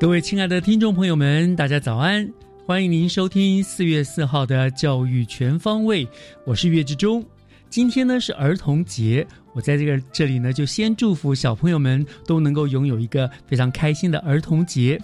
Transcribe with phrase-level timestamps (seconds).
[0.00, 2.32] 各位亲爱的听众朋友们，大家早安！
[2.64, 6.06] 欢迎您收听四月四号的教育全方位，
[6.46, 7.24] 我是岳志忠。
[7.68, 15.00] 今天呢是儿童节，我在这个这里呢就先祝福小朋友们都能够拥有一个非常开心的儿童节。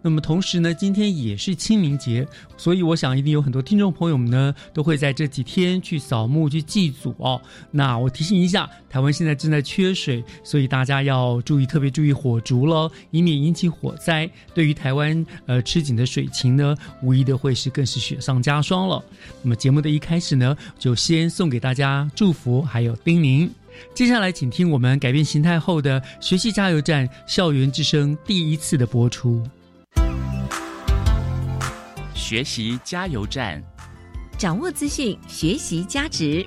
[0.00, 7.40] 那么同时呢，今天也是清明节，所以我想一定有很多听众朋友们呢都会在这几天去扫墓、去祭祖哦。
[7.70, 14.30] 那我提醒一下，台湾现在正在缺水，所以大家要注意，特别注意火烛喽，以免引起火灾。
[14.54, 19.04] 对于台湾呃吃紧的水情呢，无疑的会是更是雪上加霜了。
[19.42, 23.48] 那么节目的一开始呢，就先送给大家祝福还有叮咛。
[23.94, 29.42] 接下来，请听我们改变形态后的学习加油站校园之声第一次的播出。
[32.18, 33.62] 学习加油站，
[34.36, 36.44] 掌握资讯，学习加值。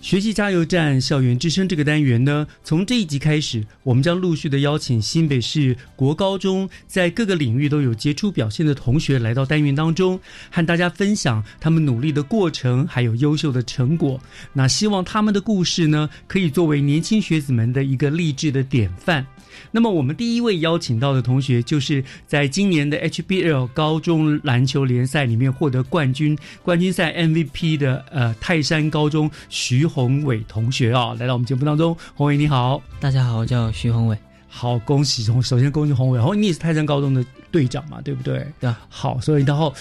[0.00, 10.18] 学习加油站校园之声这个单元呢，从这一集开始，我们将陆续的邀请新北市国高中在各个领域都有杰出表现的同学来到单元当中，
[10.50, 14.18] 和大家分享他们努力的过程，还有优秀的成果。
[14.54, 19.26] 那希望他们的故事呢，可以作为年轻学子们的一个励志的典范。
[19.70, 31.96] 那么，我们第一位邀请到的同学，就是在今年的 HBL 高中篮球联赛里面获得冠军、冠军赛 MVP 的呃泰山高中徐宏伟同学啊、来到我们节目当中。
[32.14, 34.18] 宏伟你好，大家好，我叫徐宏伟。
[34.50, 38.44] 好，恭喜宏，首先恭喜宏伟，然后你也是泰山高中的队长嘛，对不对？
[38.58, 38.80] 对啊。
[38.88, 39.72] 好，所以然后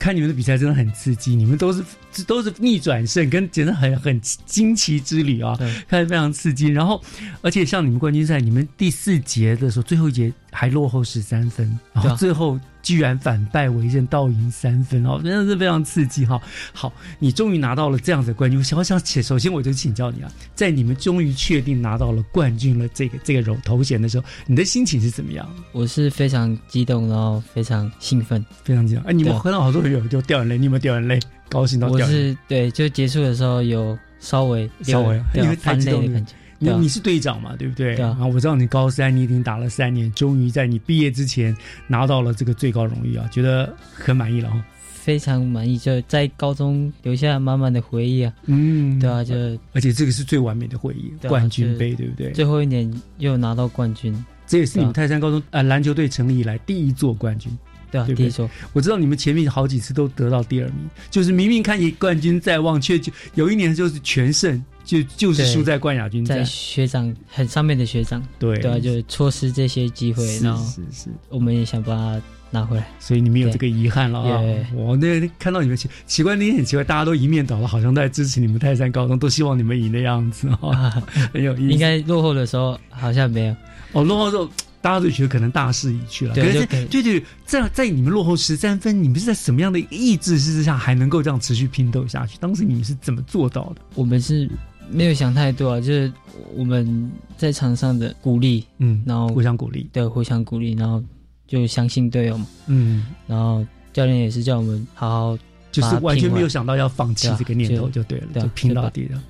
[0.00, 1.84] 看你们的比赛真的很刺激，你们都是
[2.26, 5.54] 都是逆转胜，跟简直很很惊奇之旅啊，
[5.86, 6.68] 看得非常刺激。
[6.68, 7.00] 然后，
[7.42, 16.40] 而且像你们冠军赛，你们第四节的时候，最后一节还落后十三分，然后最后居然反败为胜，倒赢三分哦，真的是非常刺激哈。
[16.72, 25.48] 好，你终于拿到了这样子的冠军，我想想请，首先我就请教你啊，在你们终于确定拿到了冠军了这个这个头头衔的时候，你的心情是怎么样？
[25.72, 28.44] 我是非常激动，然后非常兴奋。
[28.64, 29.04] 非常激动。
[29.04, 31.20] 哎，你们对啊看到好多人有就掉眼泪，你有没有掉眼泪？
[31.48, 32.30] 高兴到我掉眼泪？
[32.30, 36.32] 是对，就结束的时候有稍微稍微因为对啊泛太激动的感觉。
[36.60, 37.96] 对啊你你是队长嘛，对不对？
[37.96, 41.56] 对啊我知道你高三，你已经打了三年，终于在你毕业之前
[41.86, 44.62] 拿到了这个最高荣誉啊，觉得很满意了哈。
[44.82, 48.32] 非常满意，就在高中留下满满的回忆啊。
[48.44, 49.34] 嗯，对啊，就
[49.72, 52.30] 而且这个是最完美的回忆，啊冠军杯，对不对？
[52.32, 54.14] 最后一年又拿到冠军，
[54.46, 57.50] 这也是你们泰山高中呃篮球队成立以来第一座冠军。
[57.90, 58.24] 对啊，对对？
[58.24, 60.76] 第一座，我知道你们前面好几次都得到第二名，
[61.10, 66.44] 就是明明看你冠军在望，却就有一年就是全胜，就就是输在冠亚军在。
[66.44, 68.58] 学长很上面的学长，对。
[68.58, 72.20] 对啊，就错失这些机会，是然后是是，我们也想把它
[72.50, 72.86] 拿回来。
[72.98, 74.40] 所以你们有这个遗憾了啊。
[74.40, 74.66] 对！
[74.74, 81.02] 我那看到你们奇奇怪，那天很奇怪，大家都一面倒了，好像都在支持你们泰山高中，都希望你们赢的样子啊，
[81.32, 81.72] 很有意思。
[81.72, 83.56] 应该落后的时候好像没有，
[83.92, 86.34] 哦，落后之后，大家都觉得可能大势已去了。
[86.34, 92.38] 可是对对对，在在你们落后十三分，你们是在什么样的意志之下还能够这样持续拼斗下去？
[92.38, 93.82] 当时你们是怎么做到的？
[93.94, 94.48] 我们是
[94.90, 96.12] 没有想太多啊，就是
[96.54, 99.88] 我们在场上的鼓励，嗯，然后互相鼓励。
[99.92, 101.02] 对互相鼓励，然后
[101.46, 105.38] 就相信队友嘛，嗯，然后教练也是叫我们好好
[105.70, 109.22] 就是完全没有想到要放弃这个念头，就就对了，就拼到底了。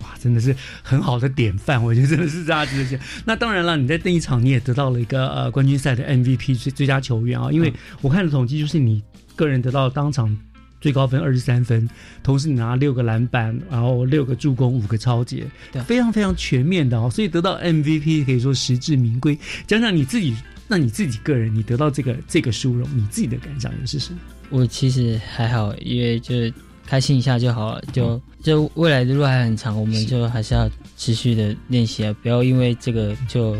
[0.00, 2.98] 哇，真的是很好的典范， 我觉得真的是大家值得学。
[3.24, 9.02] 那当然了，你在那一场你也得到了一个呃冠军赛的 MVP 最最佳球员啊，因为嗯我看的统计就是你
[9.34, 10.36] 个人得到当场
[10.80, 11.88] 最高分二十三分，
[12.22, 19.36] 同时你拿六个篮板，然后六个助攻，五个超节，对非常非常全面的哦，所以得到 MVP 可以说实至名归。
[19.66, 20.36] 讲讲你自己，
[20.68, 24.20] 那你自己个人，你得到这个这个殊荣，你自己的感想又是什么？
[24.50, 26.52] 我其实还好，因为就是
[26.86, 27.82] 开心一下就好了。
[27.92, 33.56] 就就未来的路还很长，我们就还是要持续的练习啊，不要因为这个就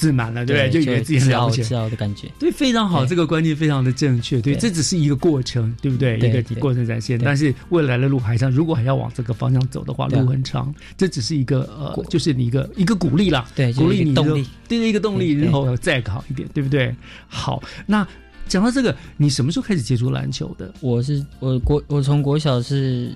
[0.00, 0.70] 自满了，对不对？
[0.70, 2.26] 就以为自己很自了不起的感觉。
[2.38, 4.40] 对，非常好，这个观念非常的正确。
[4.40, 6.18] 对，这只是一个过程，对不对？
[6.18, 10.74] 一个过程展现，但是未来的路还长，如果还要往这个方向走的话，路很长。
[10.96, 16.94] 这只是一个呃，就是你一个一个鼓励啦，对，鼓励你动力。，对一个动力，对对然后再好一点，对不对？
[17.28, 18.06] 好，那
[18.48, 20.72] 讲到这个，你什么时候开始接触篮球的？
[20.80, 23.12] 我是我国我从国小是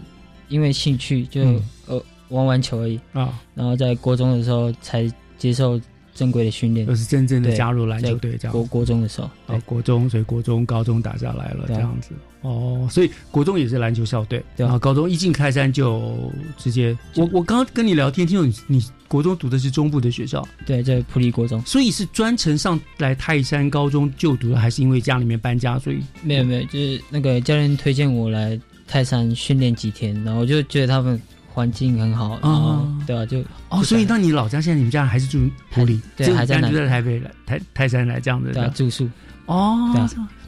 [0.49, 5.79] 因为兴趣就、嗯呃玩玩球而已，啊，然后在国中的时候才接受
[6.15, 6.95] 正规的训练就。
[6.95, 8.65] 是真正的加入篮球队这样国。
[8.65, 12.11] 国中的时候，哦，国中，所以国中、高中打下来了，这样子。
[12.43, 16.97] 哦，所以国中也是篮球校队，对啊然后高中一进开山就直接。
[17.17, 21.61] 我我刚刚跟你聊天，听说你你国中读的是中部的学校，对，在普利国中。
[21.63, 31.19] 所以是专程上来泰山高中就读的，还是因为家里面搬家，所以没有没有，就是那个教练推荐我来泰山训练几天，然后我就觉得他们
[31.55, 34.25] 环境很好，然后对啊，就哦，所以在那。
[34.25, 39.09] 你老家现在你们家还是住普里，对就家还在在台北来台泰山来这样子对啊住宿，
[39.47, 39.93] 哦，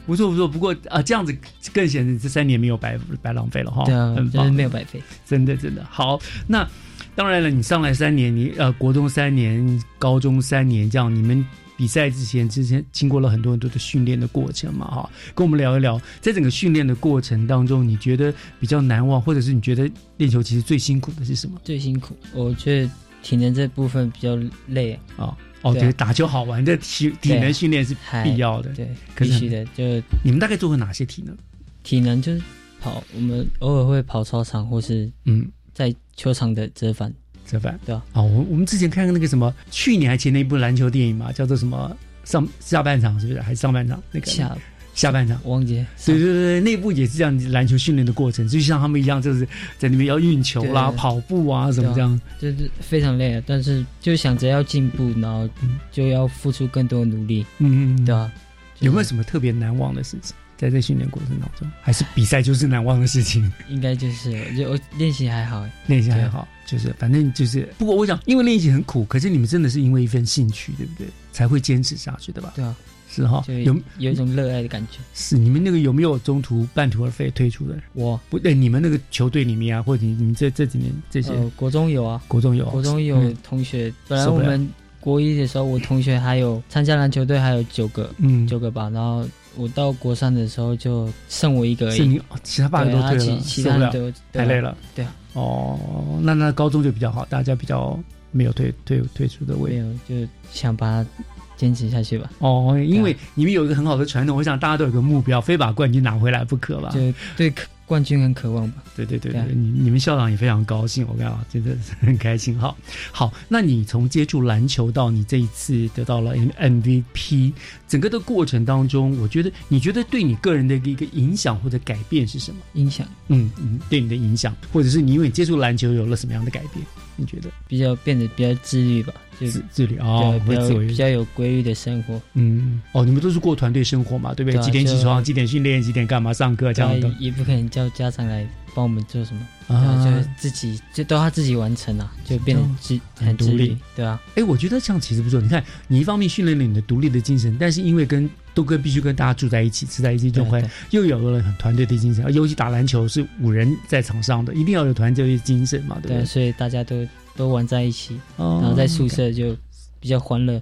[0.05, 1.35] 不错不错，不过啊这样子
[1.73, 5.01] 更显得你这三年没有白白浪费了哈，对啊，就是很棒，没有白费。
[5.25, 5.85] 真的真的。
[5.89, 6.19] 好。
[6.45, 6.67] 那
[7.15, 11.45] 当然了，你上来三年，你呃国中三年，高中三年，这样你们。
[11.77, 22.91] 比赛之前，之前经过了很多很多的训练的过程嘛，哈，跟我们聊一聊，在整个训练的过程当中，你觉得比较难忘，或者是你觉得练球其实最辛苦的是什么最辛苦，我觉得
[23.21, 24.35] 体能这部分比较
[24.67, 25.37] 累，啊？
[25.63, 28.71] 哦，对打球好玩，这体体能训练是必要的。
[28.73, 29.65] 对，必须的。
[29.75, 29.83] 就
[30.23, 31.35] 你们大概做过哪些体能？
[31.83, 32.41] 体能就是
[32.79, 37.11] 跑，我们偶尔会跑操场或是嗯，在球场的折返。
[37.47, 38.03] 折返对啊。
[38.13, 43.41] 哦，我我们之前看过那个什么，去年还前年一部篮球电影嘛，叫做什么上下半场是不是？
[43.41, 44.55] 还是上半场那个下
[44.93, 45.39] 下半场？
[45.43, 49.45] 我忘记了对对对对，那部也是这样篮球训练的过程，就像他们一样，就是
[49.77, 52.19] 在那边要运球啦、对跑步啊什么这样。
[52.39, 58.31] 就是非常累啊，但是就想着要进步，然后嗯就要付出更多的努力，嗯嗯，嗯对啊，
[58.79, 60.35] 有没有什么特别难忘的事情？
[60.57, 63.51] 在这训练过程当中，还是比赛就是难忘的事情？
[63.69, 67.69] 应该就是就我练习还好，练习还好，就是反正就是。
[67.77, 71.07] 不过我想，因为练习很苦，可是你们真的是因为一份兴趣，对不对？
[71.31, 72.53] 才会坚持下去的吧？
[72.55, 72.75] 对啊，
[73.09, 73.43] 是哈。
[73.45, 74.97] 就有有一种热爱的感觉。
[75.13, 77.83] 是你们那个有没有中途半途而废退出的人？
[77.93, 84.67] 我不对，你们那个球队里面啊，或者你你们这这几年这些、呃国中有啊，国中有，国中有嗯同学，本来我们
[84.99, 89.27] 国一的时候，我同学还有参加篮球队，还有九个嗯，九个吧，然后
[89.57, 94.11] 我到国三的时候就剩我一个而已，是你哦其他八个都退了，其他人都。
[94.31, 94.77] 太累了。
[94.95, 95.79] 对啊，哦，
[96.21, 97.99] 那那高中就比较好，大家比较
[98.31, 99.75] 没有退退退出的没位。
[99.77, 101.09] 有就想把它
[101.55, 106.89] 坚持下去吧，哦，因为你们有一个很好的传统，我想大家都有个目标，非把冠军拿回来不可吧？
[106.93, 108.83] 对对渴冠军很渴望吧。
[108.95, 112.75] 对对对对你你们校长也非常高兴，我跟你讲，真的是 很开心哈。
[113.11, 117.53] 好，那你从接触篮球到你这一次得到了 M MVP，
[117.87, 122.59] 整个的过程当中，我觉得你觉得对你个人的一个影响或者改变是什么？
[122.73, 126.85] 影响嗯嗯，对你的影响，或者是你因为你接触篮球有了什么样的改变？
[127.17, 127.49] 你觉得？
[127.67, 134.55] 比较变得比较自律吧，就自自律啊，对比较自比较有规律的生活，嗯哦，你们都是过团队生活嘛，对不对？
[134.55, 137.07] 对啊几点起床，几点训练，几点干嘛上课这样的。
[137.09, 140.05] 啊也不可能叫家长来帮我们做什么，啊。
[140.05, 143.77] 就自己就都他自己完成啊，就变得自很独立。
[143.95, 145.41] 对啊，哎，我觉得这样其实不错。
[145.41, 152.25] 你看，你一方面训练了你的独立的精神，但是因为跟都跟必须跟大家住在一起，吃在一起，就会对对又有了很团队的精神。
[152.33, 159.55] 尤其打篮球是五人在场上的，一定要有团队精神嘛，对不所以大家都都玩在一起，哦然后在宿舍就
[159.99, 160.59] 比较欢乐，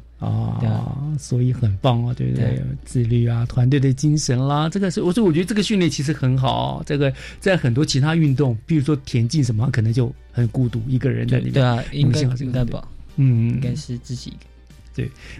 [0.60, 2.64] 对啊啊，所以很棒啊，对不对对？
[2.84, 6.84] 自律啊，团队的精神啦，这个是我说，我觉得这个训练其实很好。
[6.86, 11.54] 这个在很多其他运动，比如说田径什么，可能就很孤独，一个人在里面。
[11.54, 12.86] 对啊，应该应该吧，
[13.16, 14.40] 嗯，应该是自己一个。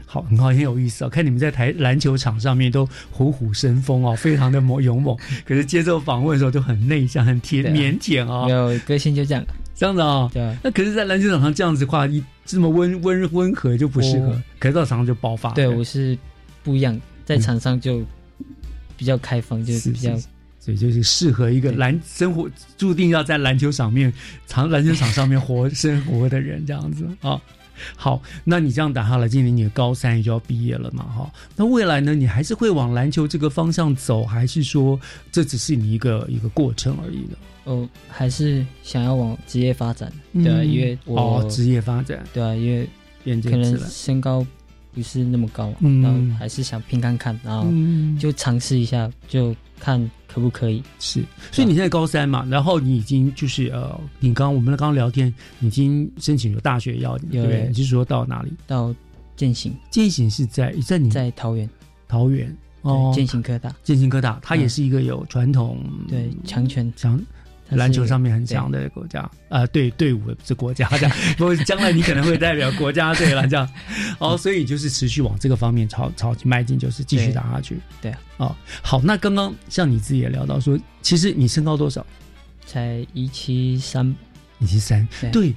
[0.06, 1.10] 好，很好，很有意思哦。
[1.10, 5.18] 看你们在台篮球场上面都虎虎生风哦，非常的猛勇猛。
[5.46, 9.46] 可是接受访问的时候就很内向、很贴对啊腼腆没哦，有个性就这样，
[9.76, 10.32] 这样子啊、哦。
[10.34, 15.52] 对啊，那可是，在篮球场上这样子的话，一这么温温温和就不适合，可是到场上就爆发。
[15.52, 16.18] 对我是
[16.64, 18.04] 不一样，在场上就
[18.98, 20.28] 比较开放，就是比较是是
[20.60, 24.12] 所以就是适合一个对篮生活注定要在篮球场面
[24.48, 27.40] 场篮球场上面活 生活的人这样子啊。
[27.96, 31.32] 好，那你这样打下来，今年你的高三也就要毕业了嘛，哈。
[31.56, 35.00] 那未来呢，你还是会往篮球这个方向走，还是说
[35.32, 37.38] 这只是你一个一个过程而已呢？
[37.66, 42.88] 哦，还是想要往职业发展，对啊，嗯因为我、哦，职业发展对啊，因为
[43.42, 44.46] 可能身高
[44.94, 50.00] 不是那么高嘛，嗯然后还是想拼看看，然后嗯，就尝试一下，就看
[50.36, 50.84] 可不可以。
[51.00, 57.42] 是，所以你现在高三嘛，然后你已经就是呃，你刚刚我们刚刚聊天，已经申请有大学要你，对。
[57.42, 57.68] 不对？
[57.70, 58.52] 你是说到哪里？
[58.68, 58.94] 到
[59.38, 61.70] 建行，建行是在在你在桃园，
[62.06, 63.14] 桃园哦。
[63.14, 66.92] 对，，践行科大，建行科大，它也嗯是一个有传统对强权。
[66.98, 67.18] 强
[67.70, 73.70] 篮球上面很强的国家，呃，对队伍不是国家 这样，不过将来你可能会代表国家队了这样，
[74.20, 77.80] 哦，所以你就是持续往这个方面朝朝迈进，就是继续打下去。
[78.02, 82.06] 对啊，哦，好，那刚刚像你自己也聊到说，其实你身高多少？
[82.66, 84.16] 才一七三，
[84.60, 85.32] 一七三，对。
[85.32, 85.56] 对。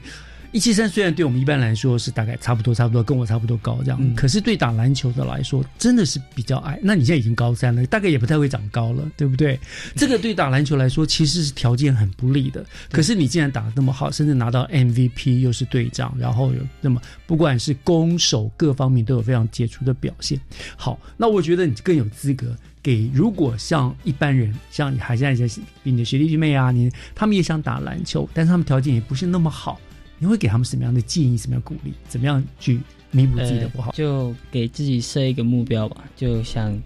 [0.52, 6.78] 一七三虽然对我们一般来说是大概差不多，差不多跟我差不多高这样，嗯可是对打篮球的来说真的是比较矮。
[6.82, 9.58] 那你现在已经高三了，大概也不太会长高了，对不对？
[9.94, 12.64] 这个对打篮球来说其实是条件很不利的。
[12.90, 20.40] 可是你既然打得那么好，甚至拿到 MVP 又是队长，然后有那么不管是攻守各方面都有非常杰出的表现。
[20.76, 29.78] 好，那我觉得你更有资格给，如果像一般人，像你还现在在比你的学弟学妹啊，你他们也想打篮球，但是他们条件也不是那么好，
[30.18, 31.92] 你会给他们什么样的建议、什么样的鼓励？
[32.08, 33.90] 怎么样去弥补自己的不好？
[33.90, 36.76] 呃就给自己设一个目标吧，就想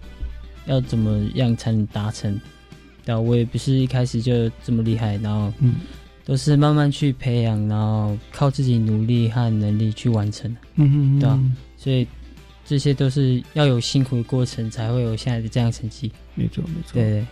[0.65, 2.39] 要怎么样才能达成。
[3.05, 5.75] 对啊，我也不是一开始就这么厉害，然后嗯
[6.23, 10.59] 都是慢慢去培养，然后靠自己努力和能力去完成的。
[10.75, 11.39] 嗯嗯，对啊
[11.75, 12.07] 所以
[12.65, 16.09] 这些都是要有辛苦的过程，才会有现在的这样成绩。
[16.35, 16.93] 没错没错。
[16.93, 17.25] 对对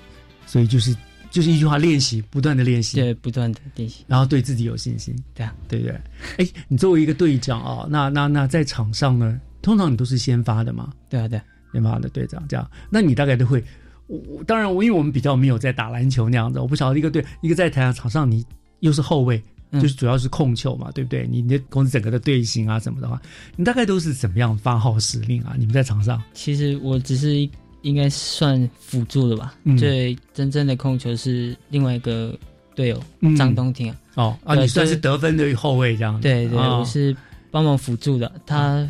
[0.46, 0.94] 所以就是
[1.32, 4.04] 就是一句话，练习，不断的练习，对，不断的练习。
[4.08, 6.02] 然后对自己有信心，对啊，对不对？
[6.38, 10.94] 哎，你作为一个队长啊、那那那在场上呢，通常你都是先发的嘛？
[11.10, 13.64] 对啊，对啊，先发的队长这样，那你大概都会。
[14.08, 18.46] 我我当然，我因为我们比较没有在打篮球那样子，我不晓得一个队一个在台上场上，你
[18.82, 21.26] 又是后卫，嗯就是主要是控球嘛，对不对？
[21.32, 23.22] 你你的公司整个的队形啊什么的话，
[23.56, 25.56] 你大概都是怎么样发号施令啊？
[25.58, 27.50] 你们在场上，其实我只是一
[27.82, 29.56] 应该算辅助的吧。
[29.64, 32.38] 嗯最真正的控球是另外一个
[32.76, 33.96] 队友嗯张东庭啊。
[34.16, 37.16] 哦啊，你算是得分的后卫这样子，对对，哦我是
[37.50, 38.30] 帮忙辅助的。
[38.46, 38.88] 他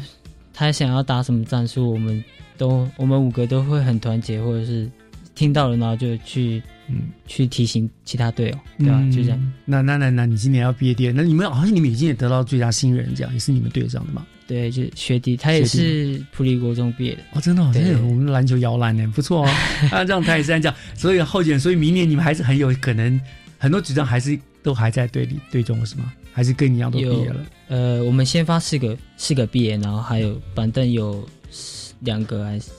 [0.53, 2.23] 他想要打什么战术，我们
[2.57, 4.89] 都我们五个都会很团结，或者是
[5.35, 8.99] 听到了然后就去嗯，去提醒其他队友，对吧？
[9.11, 9.37] 就这样。
[9.39, 9.53] 嗯。
[9.63, 14.25] 那那那那你今年要毕业典礼，那你们好像你们已经也得到最佳新人奖，也是你们队上的嘛？
[14.51, 17.21] 对，就学弟，他也是普利国中毕业的。
[17.31, 19.49] 哦，真的、哦，的，我们篮球摇篮呢，不错哦。
[19.89, 23.17] 啊，这样他也是这样，所以后减，所以明年你们还是很有可能，
[23.57, 26.11] 很多局长还是都还在队里队中是吗？
[26.33, 27.45] 还是跟你一样都毕业了？
[27.69, 32.71] 呃，我们先发四个四个毕业，然后还有板凳有四两个还是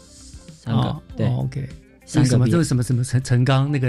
[0.61, 0.83] 三个？
[0.83, 1.67] 哦对，哦，OK。
[2.05, 2.39] 这个什么？
[2.39, 3.89] 三个毕业这个什么什么陈陈刚那个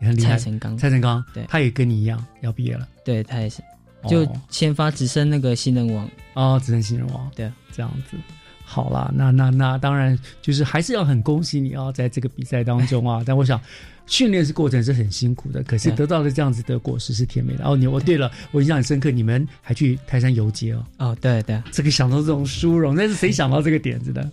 [0.00, 3.60] 也很厉害蔡，成刚，蔡成刚，对他也跟你一样要毕业了，对他也是，
[4.08, 6.08] 就哦先发直升那个新人王。
[6.34, 8.16] 哦，直升新人王，对啊，这样子。
[8.64, 13.22] 好啦，那那那当然就是还是要很恭喜你啊，在这个比赛当中啊。
[13.26, 13.60] 但我想
[14.06, 17.64] 训练是过程是很辛苦的，可是得到的这样子的果实是甜美的。
[17.64, 24.28] 哦，你哦对了，我印象很深刻，你们还去泰山游街哦，哦，对对，这个想到这种殊荣，那是谁想到这个点子的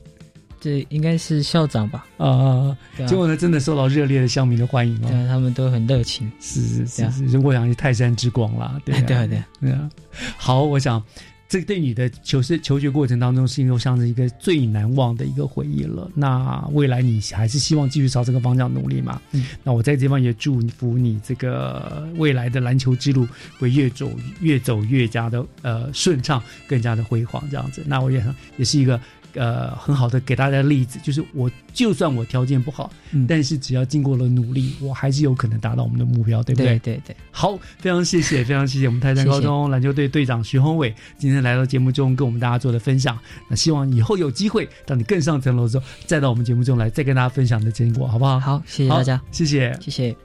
[0.61, 2.05] 这应该是校长吧？
[2.17, 2.77] 啊？
[2.95, 5.07] 对啊结果呢，真的受到热烈的乡民的欢迎哦。
[5.09, 6.31] 对啊，他们都很热情。
[6.39, 9.89] 是是是是，如果想是泰山之光啦，对啊对啊对啊，对啊，
[10.37, 11.03] 好，我想
[11.49, 16.07] 这个对你的求是求学过程当中，是又像是一个最难忘的一个回忆了。
[16.13, 19.19] 那未来你还是希望继续朝这个方向努力嘛？
[19.31, 23.27] 嗯，那我在这地方也祝福你这个未来的篮球之路
[23.57, 27.83] 会越走越走越加的呃顺畅，更加的辉煌这样子。
[27.87, 28.23] 那我也
[28.57, 29.01] 也是一个。
[29.33, 36.79] 呃，很好的给大家的例子就是，我就算我条件不好，嗯但是只要经过了努力，我还是有可能达到我们的目标，对不对？
[36.79, 43.17] 对对对，好，非常谢谢，非常谢谢我们泰山高中篮球队队长徐宏伟今天来到节目中跟我们大家做的分享。
[43.49, 48.39] 那希望以后有机会，当你更上层楼之后，再到我们节目中来，再跟大家分享你的成果，好不好？
[48.39, 49.77] 好，谢谢大家，谢谢。
[49.81, 50.15] 谢谢。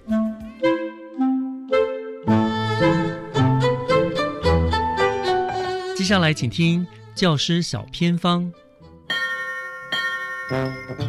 [5.97, 8.53] 接下来请听教师小偏方。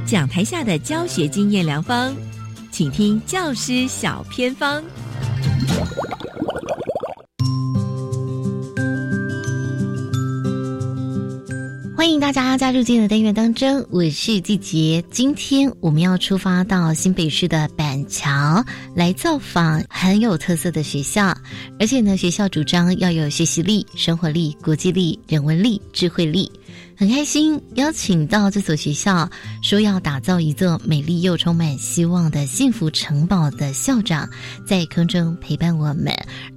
[0.05, 2.11] 讲台下的教学经验良方，
[2.71, 4.83] 请听教师小偏方。
[11.95, 15.03] 欢迎大家加入今天的单元当中，我是季杰。
[15.11, 18.63] 今天我们要出发到新北市的板桥
[18.95, 21.35] 来造访很有特色的学校，
[21.79, 26.51] 而且呢，学校主张要有学习力、生活力、国际力、人文力、智慧力。
[26.99, 29.29] 很开心邀请到这所学校，
[29.61, 34.27] 说要打造一座美丽又充满希望的幸福城堡的校长，
[34.65, 36.07] 在空中陪伴我们。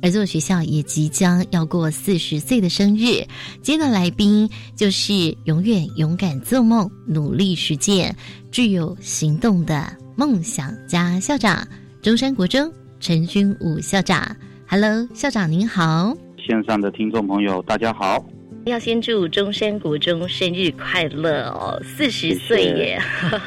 [0.01, 3.23] 而这所学校也即将要过四十岁的生日。
[3.61, 5.13] 今天的来宾就是
[5.45, 8.17] 永远勇敢做梦、努力实践、
[8.51, 11.69] 具有行动的梦想家校长——
[12.01, 14.35] 中山国中陈君武校长。
[14.67, 16.17] Hello，校长您好。
[16.39, 18.25] 线上的听众朋友，大家好。
[18.67, 23.01] 要先祝中山国中生日快乐哦，四十岁耶！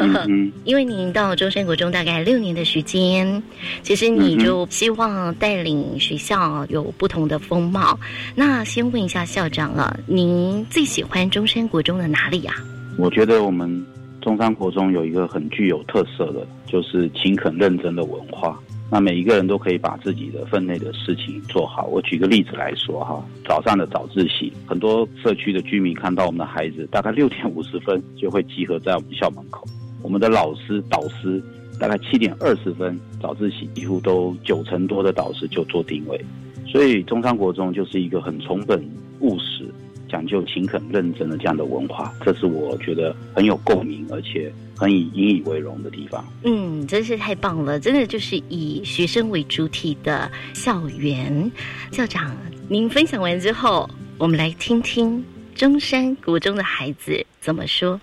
[0.66, 3.42] 因为您到中山国中大概六年的时间，
[3.84, 7.98] 其实你就希望带领学校有不同的风貌。
[8.36, 12.56] 那先问一下校长啊，您最喜欢中山国中的哪里啊？
[12.98, 13.86] 我觉得我们
[14.20, 18.60] 中山国中有一个很具有特色的，就是勤恳认真的文化。
[18.94, 21.88] 那每一个人都可以把自己的分内的事情做好。
[21.88, 29.66] 我举个例子来说哈，早上的早自习，很多社区的居民看到我们的孩子，大概六点五十分就会集合在我们校门口。
[30.04, 31.42] 我们的老师导师
[31.80, 36.24] 大概七点二十分早自习，几乎都九成多的导师就做定位。
[36.68, 38.80] 所以中山国中就是一个很从本
[39.22, 39.68] 务实。
[40.10, 44.54] 讲究勤恳认真的这样的文化，这是我觉得很有共鸣，而且
[44.84, 46.26] 很以引以为荣的地方。
[46.44, 51.50] 嗯，真是太棒了，真的就是以学生为主体的校园。
[51.90, 52.36] 校长，
[52.68, 55.24] 您分享完之后，我们来听听
[55.56, 57.98] 中山国中的孩子怎么说。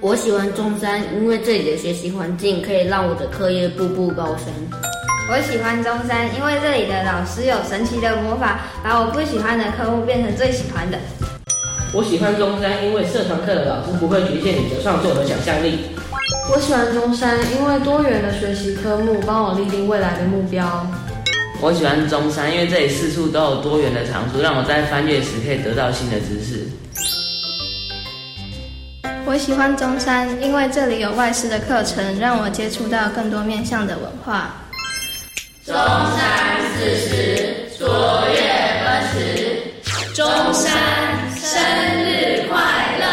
[0.00, 4.54] 我喜欢中山，因为这里的学习环境可以让我的课业步步高升。
[5.28, 10.96] 我喜欢中山，因为这里的老师有神奇的魔法，把我不喜欢的科目变成最喜欢的。
[11.94, 15.78] 我喜欢中山，因为社团课的老师不会局限你的创作和想象力。
[16.52, 20.84] 我喜欢中山，因为多元的学习科目帮我立定未来的目标。
[21.60, 26.66] 我喜欢中山，因为这里四处都有多元的藏书，让我在翻阅时可以得到新的知识。
[29.24, 34.56] 我喜欢中山，因为这里有外师的课程，让我接触到更多面向的文化。
[35.64, 37.86] 中山四十，卓
[38.32, 38.40] 越
[38.84, 39.60] 奔驰。
[40.12, 40.72] 中山
[41.54, 41.62] 生
[42.02, 42.58] 日快
[42.98, 43.06] 乐！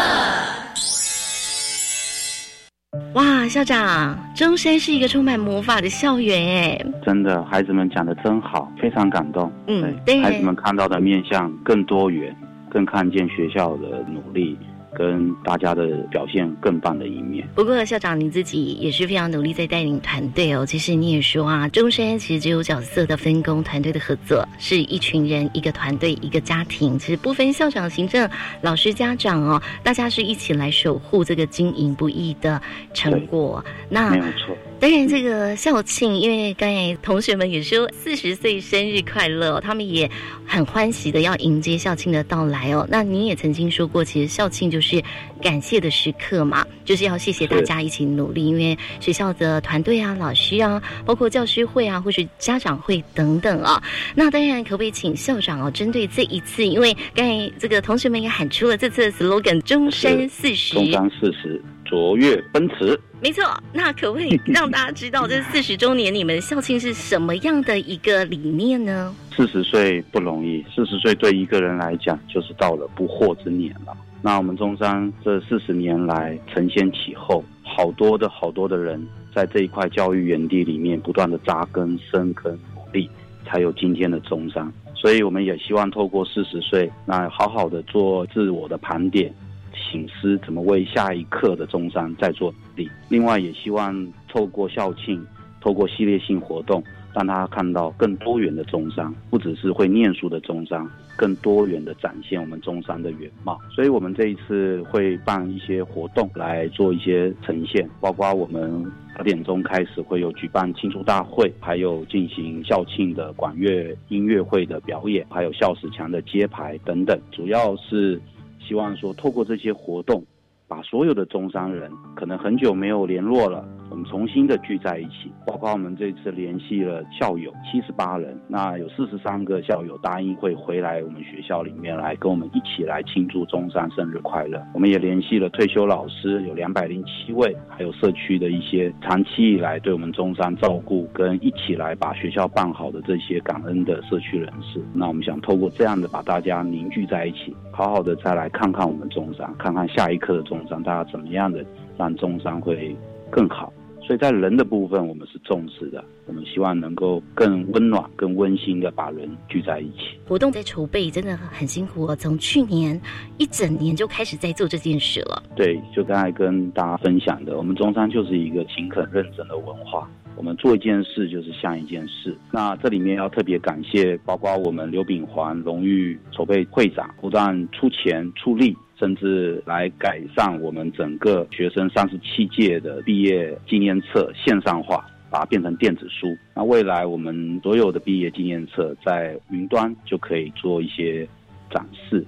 [3.14, 6.84] 哇，校长，中山是一个充满魔法的校园哎！
[7.04, 9.52] 真的，孩子们讲的真好，非常感动。
[9.68, 12.36] 嗯，对，孩子们看到的面相更多元，
[12.68, 14.58] 更看见学校的努力。
[14.94, 17.46] 跟大家的表现更棒的一面。
[17.54, 20.64] 不过校长你自己也是非常努力在带领团队哦。
[20.64, 26.98] 其实你也说啊，中山其实只有角色的分工，团队的合作，是一群人、一个团队、一个家庭。
[26.98, 28.28] 其实不分校长、行政、
[28.60, 32.60] 老师、家长哦，大家是一起来守护这个经营不易的
[32.92, 33.64] 成果。
[33.88, 34.56] 那没有错。
[34.82, 40.10] 当然，这个校庆，因为刚才同学们也说四十岁生日快乐，他们也
[40.44, 42.84] 很欢喜的要迎接校庆的到来哦。
[42.90, 45.00] 那你也曾经说过，其实校庆就是
[45.42, 53.82] 感谢的时刻嘛，就是要谢谢大家一起努力，因为学校的团队啊、老师啊，包括教师会啊，或是家长会等等啊。
[54.14, 61.60] 那当然，可不可以请校长哦，针对这一次，因为刚才这个同学们也喊出了这次的 slogan“ 中山四十”，中山四十。
[61.84, 63.44] 卓越奔驰，没错。
[63.70, 69.14] 那可不可以让大家知道，这 四十周年你们校庆是什么样的一个理念呢？
[69.36, 73.94] 四十岁不容易，四十岁对一个人来讲就是到了不惑之年了。
[74.24, 79.04] 那我们中山这四十年来承先启后，好多的好多的人
[79.34, 83.10] 在这一块教育园地里面不断的扎根深耕努力，
[83.44, 84.72] 才有今天的中山。
[84.94, 89.34] 所以我们也希望透过四十岁，那好好的做自我的盘点。
[89.74, 92.88] 醒思怎么为下一刻的中山再做努力。
[93.08, 95.26] 另外，也希望透过校庆，
[95.60, 96.82] 透过系列性活动，
[97.14, 103.58] 让他看到更多元的中山，不只是会念书的中山，更多元的展现我们中山的原貌。
[103.70, 108.84] 所以，我们这一次会办一些活动来做一些呈现，包括我们
[109.16, 118.20] 八点钟开始会有举办庆祝大会，还有进行校庆的管乐音乐会的表演，还有校史墙的揭牌等等，主要是。
[118.64, 120.24] 希望说，透过这些活动，
[120.72, 125.30] 把所有的中山人可能很久没有联络了，我们重新的聚在一起。
[125.46, 134.62] 包括我们这次联系了校友七十八人，那有四十三个校友答应会回来我们学校里面来跟我们一起来庆祝中山生日快乐。
[134.72, 144.80] 我们也联系了退休老师，有两百零七位，还有社区的一些长期以来对我们中山照顾跟一起来把学校办好的这些感恩的社区人士。
[144.94, 151.64] 那我们想透过这样的把大家凝聚在一起，好好的再来看看我们中山，看看下一刻的中山，大家怎么样的
[151.96, 152.94] 让中山会
[153.30, 153.72] 更好。
[154.04, 156.04] 所以在人的部分，我们是重视的。
[156.26, 160.18] 我们希望能够更温暖、更温馨的把人聚在一起。
[160.26, 163.00] 活动在筹备真的很辛苦哦，从去年
[163.38, 165.40] 一整年就开始在做这件事了。
[165.54, 170.08] 对，就刚才跟大家分享的，我们中山就是一个勤恳认真的文化。
[170.34, 172.36] 我们做一件事就是像一件事。
[172.50, 178.76] 那这里面要特别感谢，包括我们刘炳环荣誉筹备会长，不断出钱出力。
[179.02, 186.28] 甚至来改善我们整个学生三十七届的毕业纪念册线上化，把它变成电子书。
[186.54, 191.26] 那未来我们所有的毕业纪念册在云端就可以做一些
[191.68, 192.24] 展示，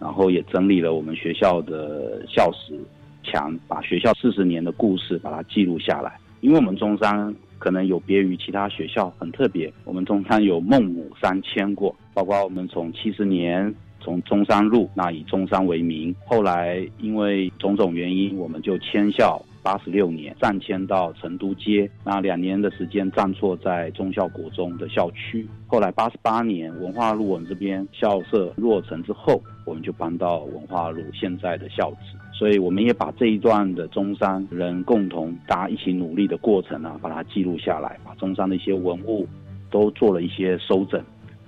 [0.00, 2.76] 然后也整理了我们学校的校史
[3.22, 6.18] 墙，把学校四十年的故事把它记录下来。
[6.40, 13.72] 因为我们中山可能有别于其他学校很特别，我们中山有孟母三迁过，包括我们从七十年。
[14.06, 19.42] 从中山路，那以中山为名，后来因为种种原因，我们就迁校。
[19.64, 25.44] 八十六年暂迁到成都街，那两年的时间暂错在中校国中的校区。
[25.66, 32.16] 后来八十八年文化路我们这边校舍落成之后，我们就搬到文化路现在的校址。
[32.32, 39.26] 所以我们也把这一段的中山人共同大家一起努力的过程啊，把它记录下来，把中山的一些文物
[39.68, 41.02] 都做了一些收整。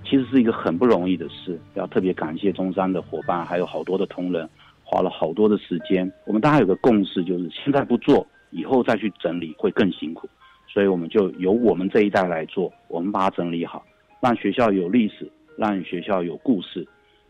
[0.09, 4.49] 其实是一个很不容易的事，要特别感谢中山的伙伴，还有好多的同仁，
[4.83, 6.11] 花了好多的时间。
[6.25, 10.27] 我们大家有个共识，就是现在不做，以后再去整理会更辛苦，
[10.67, 13.85] 所以我们就由我们这一代来做，我们把它整理好，
[14.19, 16.87] 让学校有历史，让学校有故事，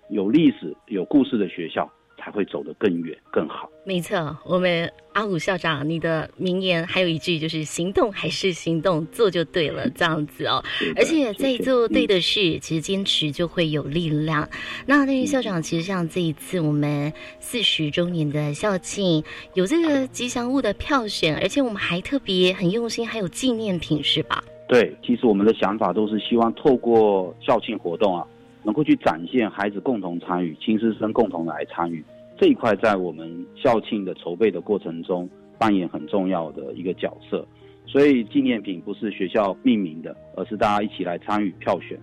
[0.09, 1.91] 有历史有故事的学校。
[2.19, 3.69] 才会走得更远更好。
[3.85, 10.63] 没错，我们阿武校长，你的名言还有一句就是“行动还是行动，做就对了”这样子哦。
[10.95, 14.47] 而且在做对的事，其实坚持就会有力量。
[14.85, 19.23] 那对于校长，其实像这一次我们四十周年的校庆，
[19.55, 24.43] 有这个吉祥物的票选，而且我们还特别很用心，还有纪念品是吧？
[24.67, 28.23] 对，其实我们的想法都是希望透过校庆活动啊。
[28.63, 32.03] 能够去展现孩子共同参与，亲师生共同来参与
[32.37, 37.45] 这一块，在我们校庆的筹备的过程中扮演很重要的一个角色。
[37.85, 41.99] 所以纪念品不是学校命名的，而是大家一起来参与票选。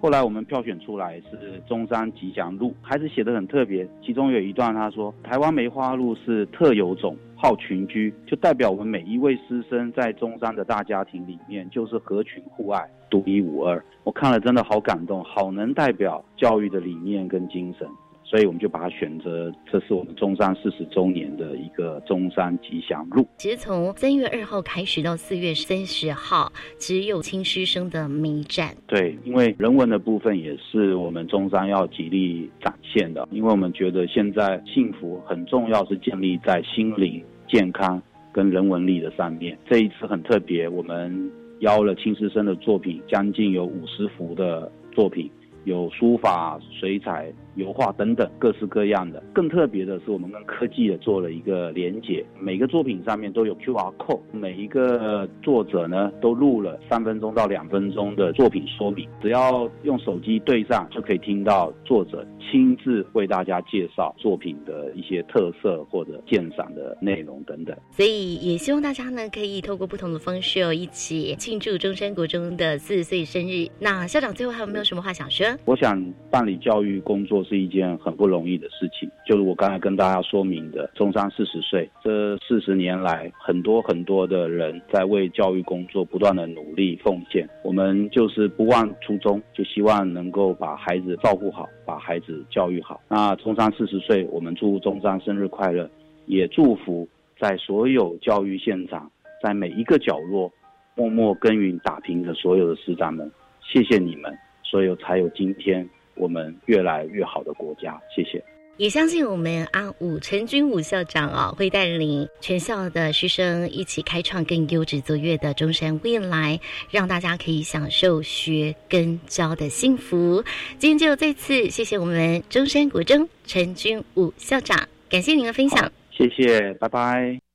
[0.00, 13.82] 后来我们票选出来是中山吉祥路，孩子写的很特别，其中有一段他说：“台湾梅花鹿是特有种。”好群居，就代表我们每一位师生在中山的大家庭里面，就是合群互爱，独一无二。
[14.04, 17.88] 我看了真的好感动，好能代表教育的理念跟精神。
[18.30, 23.26] 所以我们就把它选择，这是我们中山四十周年的一个中山吉祥路。
[23.38, 28.72] 其实从三月二号开始到四月三十号，只有青师生的美展。
[28.86, 38.00] 对，因为人文的部分也是我们中山要极力展现的，因为我们觉得现在幸福很重要，是建立在心灵健康
[38.32, 39.58] 跟人文力的上面。
[39.68, 41.28] 这一次很特别，我们
[41.62, 45.28] 邀了青师生的作品，将近有五十幅的作品。
[45.64, 49.22] 有书法、水彩、油画等等各式各样的。
[49.32, 67.76] 更特别的是，我们跟科技也做了一个连接，每个作品上面都有 QR code，每一个作者呢都录了三分钟到两分钟的作品说明，只要用手机对上，就可以听到作者亲自为大家介绍作品的一些特色或者鉴赏的内容等等。
[67.90, 73.68] 所以也希望大家呢可以透过不同的方式哦，一起庆祝中山国中的四十岁生日。
[73.78, 75.46] 那校长最后还有没有什么话想说？
[75.64, 93.00] 我想办理教育工作都是一件很不容易的事情，就是我刚才跟大家说明的，中山四十岁，这四十年来，很多很多的人在为教育工作不断的努力奉献，我们就是不忘初衷，就希望能够把孩子照顾好，把孩子教育好。
[93.08, 95.88] 那中山四十岁，我们祝中山生日快乐，
[96.26, 99.10] 也祝福在所有教育现场，
[99.42, 100.52] 在每一个角落
[100.94, 104.36] 默默耕耘打拼的所有的师长们，谢谢你们。
[104.62, 105.88] 所以才有今天
[106.20, 107.98] 我们越来越好的国家。
[108.14, 108.42] 谢谢。
[108.76, 116.58] 也相信我们阿武陈君武校长啊，会带领全校的师生一起开创更优质卓越的中山未来，
[116.90, 120.42] 让大家可以享受学跟教的幸福。
[120.78, 125.92] 今天就再次谢谢我们中山国中陈君武校长，感谢您的分享。
[126.10, 127.49] 谢谢，拜拜。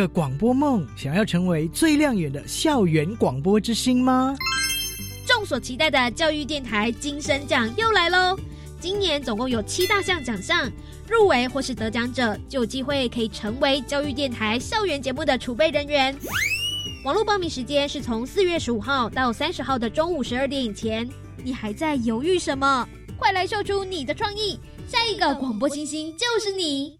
[0.00, 4.34] 个广播梦，想要成为最亮眼的校园广播之星吗？
[5.26, 8.34] 众所期待的教育电台金声奖又来喽！
[8.80, 10.72] 今年总共有七大项奖项，
[11.06, 16.16] 入围或是得奖者就有机会可以成为教育电台校园节目的储备人员。
[17.04, 21.06] 网络报名时间是从四月十五号到三十号的中午十二点以前。
[21.44, 22.88] 你还在犹豫什么？
[23.18, 24.58] 快来秀出你的创意！
[24.88, 26.99] 下一个广播星星就是你！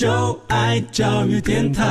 [0.00, 1.84] 就爱教育电台。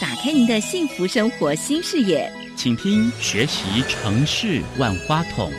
[0.00, 5.50] 打开您的幸福生活新视野，请听《学习城市万花筒》。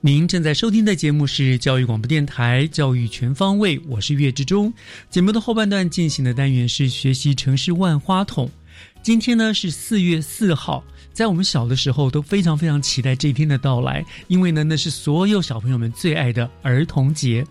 [0.00, 4.72] 您正在收听的节目是教育广播电台《教育全方位》，我是岳志忠。
[5.10, 8.50] 节目的后半段进行的单元是学习城市万花筒。
[9.02, 10.82] 今天呢是四月四号，
[11.14, 17.46] 在我们小的时候都非常非常期待这一天的到来，因为呢那是所有小朋友们最爱的儿童节。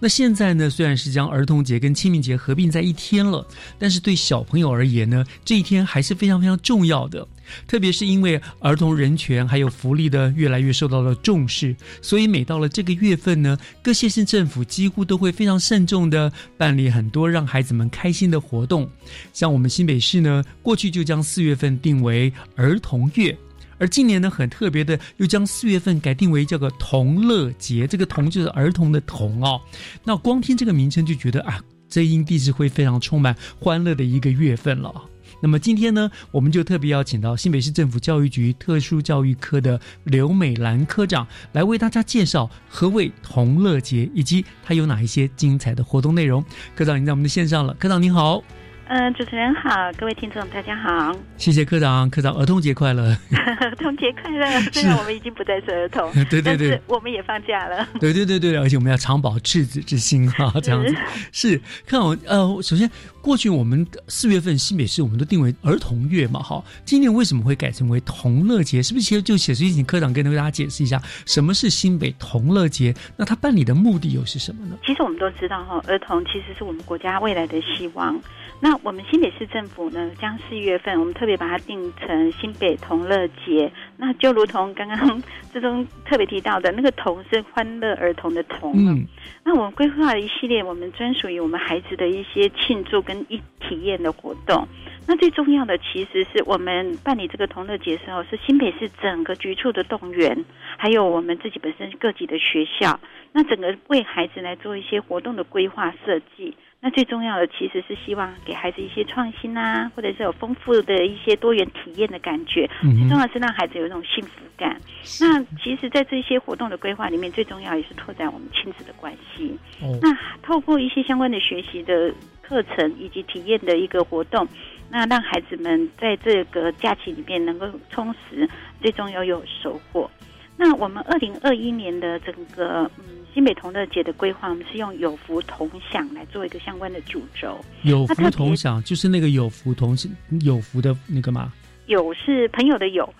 [0.00, 3.46] 那现在呢，虽然是将儿童节跟清明节合并在一天了，
[3.78, 7.26] 但是对小朋友而言呢，这一天还是非常非常重要的。
[7.66, 18.88] 特别是因为儿童人权还有福利的越来越受到了重视，所以每到了这个月份呢，各县市政府几乎都会非常慎重的办理很多让孩子们开心的活动。
[19.34, 23.36] 像我们新北市呢，过去就将四月份定为儿童月。
[23.78, 27.86] 而今年呢，很特别的，又将四月份改定为叫做童乐节。
[27.86, 29.60] 这个“童”就是儿童的“童”哦。
[30.04, 34.92] 那光听这个名称就觉得啊，这应必是会非常充满欢乐的一个月份了。
[35.40, 46.42] 那么今天呢，我们就特别邀请到新北市政府教育局特殊教育科的刘美兰科长来为大家介绍何谓童乐节，以及它有哪一些精彩的活动内容。
[46.74, 47.74] 科长，您在我们的线上了。
[47.74, 48.42] 科长您好。
[48.86, 53.16] 嗯，主持人好，各位听众大家好，谢谢科长，科长儿童节快乐，
[53.58, 54.46] 儿童节快乐。
[54.72, 60.94] 虽然我们已经不再是儿童， 对对对，我们也放假了，对对对对，而且我们要常保赤子之心哈，这样子
[61.32, 61.58] 是。
[61.86, 62.88] 看我呃，首先
[63.22, 68.82] 过去我们四月份新北市我们都定为儿童月嘛，哈，今年为什么会改成为同乐节？
[68.82, 72.94] 是不是其实就写，所以请科长跟大家解释一下什么是新北同乐节？
[73.16, 74.76] 那他办理的目的又是什么呢？
[74.84, 78.14] 其实我们都知道哈，儿童其实是我们国家未来的希望。
[78.60, 83.70] 那我们新北市政府呢，将四月份我们特别把它定成新北同乐节。
[83.98, 88.72] 那就如同刚刚之中特别提到的，那个“童”是欢乐儿童的“童”。
[88.78, 89.06] 嗯。
[89.44, 94.66] 那我们规划了一系列我们专属于我们孩子的一些庆祝跟一体验的活动。
[95.06, 100.42] 那最重要的其实是我们办理这个同乐节时候，是新北市整个局处的动员，
[100.78, 102.98] 还有我们自己本身各级的学校，
[103.32, 106.56] 那整个为孩子来做一些活动的规划设计。
[106.84, 112.68] 那最重要的其实是希望给孩子一些创新啊，或者是有丰富的一些多元体验的感觉。
[112.82, 114.78] 最重要是让孩子有一种幸福感。
[115.18, 119.58] 那其实，在这些活动的规划里面，最重要也是拓展我们亲子的关系。
[120.02, 124.46] 那透过一些相关的学习的课程以及体验的一个活动，
[124.90, 128.46] 那让孩子们在这个假期里面能够充实，
[128.82, 130.10] 最重要有收获。
[130.56, 137.58] 那我们二零二一年的整个嗯新北同乐节的规划，我们是用有福同享来做一个相关的主轴。
[137.82, 139.96] 有福同享就是那个有福同
[140.42, 141.52] 有福的那个吗？
[141.86, 143.12] 有是朋友的有，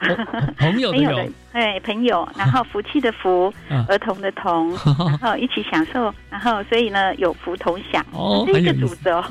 [0.57, 3.53] 朋友的有， 哎，朋友， 然后福气的福，
[3.89, 8.03] 儿童的童， 然后一起享受，然后所以呢有福同享，
[8.47, 9.23] 这是一个主轴。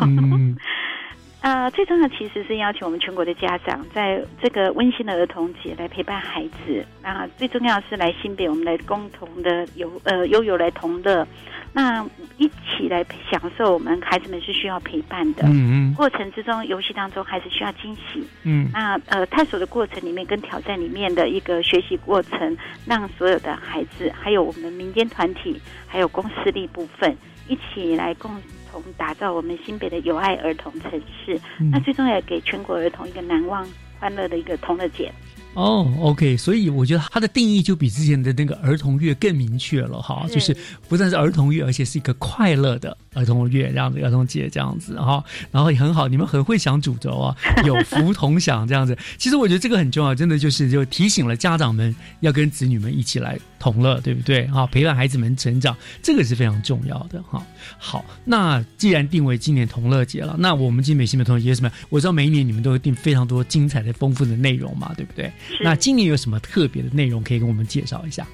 [1.43, 6.85] 呃，最重要其实是邀请我们全国的家长，在这个温馨的儿童节来陪伴孩子。
[7.01, 11.27] 那，最重要是来新北，我们来共同的游呃悠游来同乐，
[11.73, 12.01] 那
[12.37, 13.73] 一起来享受。
[13.73, 15.95] 我们孩子们是需要陪伴的，嗯嗯。
[15.95, 18.69] 过程之中，游戏当中还是需要惊喜，嗯。
[18.71, 27.13] 那呃，探索的过程里面跟挑战里面的一个学习过程，让所有的孩子，还有我们民间团体，还有公司力部分，
[27.49, 28.31] 一起来共。
[28.81, 31.39] 同打造我们新北的有爱儿童城市，
[31.71, 33.67] 那最重要给全国儿童一个难忘
[33.99, 35.11] 欢乐的一个同乐节。
[35.53, 40.55] 哦，OK，所以我觉得它的定义就比之前的那个儿童月更明确了哈，就是
[40.89, 48.97] 不但是儿童月，而且是一个快乐的儿童月这样子，儿童节这样子哈，然后也很好，你们很会想主轴啊， 有福同享这样子。
[49.17, 54.47] 其实我觉得这个很重要，真的就是就提醒了家长们要跟子女们一起来同乐，对不对？
[54.47, 57.45] 哈，陪伴孩子们成长，这个是非常重要的哈。
[57.77, 61.71] 好，那既然定为今年同乐节了，那我们今美新的同乐节什么？
[61.89, 65.31] 我知道每一年你们都会定非常多精彩的、丰富的内容嘛，对不对？
[65.61, 68.27] 那今年有什么特别的内容可以跟我们介绍一下？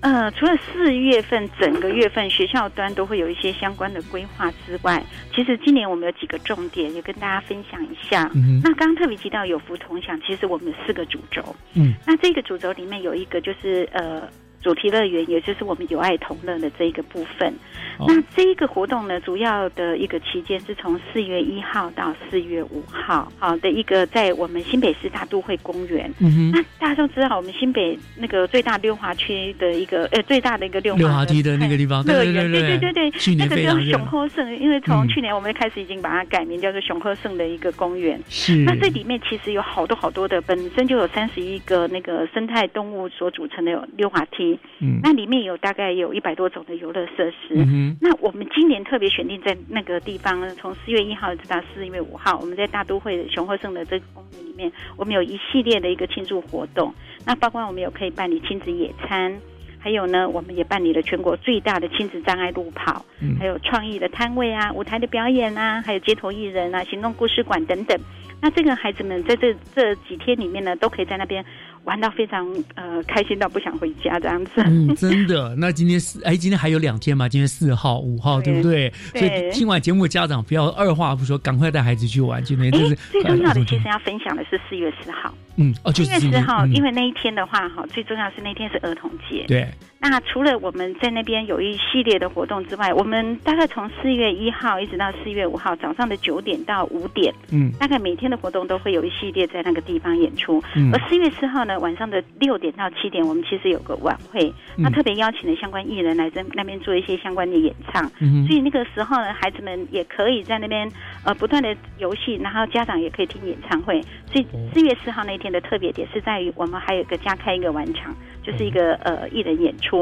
[0.00, 5.04] 呃，除了四月份整个月份学校端都会有一些相关的规划之外，
[5.34, 8.30] 其实今年我们有几个重点也跟大家分享一下。
[8.62, 11.42] 那刚刚特别提到有福同享，其实我们有四个主轴。
[11.74, 14.22] 嗯，那这个主轴里面有一个就是呃。
[14.66, 17.54] 主题乐园，也就是我们有爱同乐的这一个部分。
[18.00, 26.12] 那这一个活动呢，主要的一个期间是从四月一号到四月五号，好的一个在我们新北市大都会公园。
[26.18, 38.20] 嗯哼那大家都知道，我们新北那个最大溜滑区的一个呃最大的一个溜滑梯的那个地方乐园，对对对对，那个叫熊鹤盛，因为从去年我们开始已经把它改名叫做熊鹤盛的一个公园。
[38.28, 38.56] 是。
[38.64, 44.55] 那这里面其实有好多好多的，本身就有三十一个那个生态动物所组成的溜滑梯。
[44.80, 47.54] 嗯，那里面有大概有一百多种的游乐设施。
[47.54, 56.92] 嗯那我们今年特别选定在那个地方，从四月一号直到四月五号，我们在大都会熊获胜的这个公园里面，我们有一系列的一个庆祝活动。
[57.24, 59.36] 那包括我们有可以办理亲子野餐，
[59.78, 63.04] 还有呢，我们也办理了全国最大的亲子障碍路跑，
[63.38, 67.98] 还有创意的摊位啊，舞台的表演啊，还有街头艺人啊，行动故事馆等等。
[68.42, 71.44] 那这个孩子们在这这几天里面呢，都可以在那边。
[71.86, 72.44] 玩到非常
[72.74, 74.50] 呃开心到不想回家这样子。
[74.66, 75.54] 嗯， 真的。
[75.56, 77.28] 那今天四哎，今天还有两天嘛？
[77.28, 78.92] 今天四号、五号，对不对？
[79.14, 82.42] 所以听完节目，家长不要二话不说，赶快带孩子去玩。
[82.44, 85.32] 今天就是最重要的，其实要分享的是四月四号。
[85.56, 89.44] 嗯，哦，就四月四号，因为那一天的话，哈，最重要是那天是儿童节。
[89.46, 89.66] 对。
[90.08, 100.62] 那除了我们在那边有一系列的活动之外，我们大概从四月一号一直到四月五号早上的九点到五点，嗯，大概每天的活动都会有一系列在那个地方演出。
[100.92, 108.10] 而四月四号呢，晚上的六点到七点，我们其实有个晚会，那特别邀请了相关艺人来在那边做一些相关的演唱。
[108.20, 110.90] 嗯所以那个时候呢，孩子们也可以在那边
[111.24, 114.00] 呃不断的游戏，然后家长也可以听演唱会。
[114.32, 118.14] 所以四月四号那天的特别点是在于，我们还有一个加开一个晚场。
[118.46, 119.95] 就是一个呃艺人演出，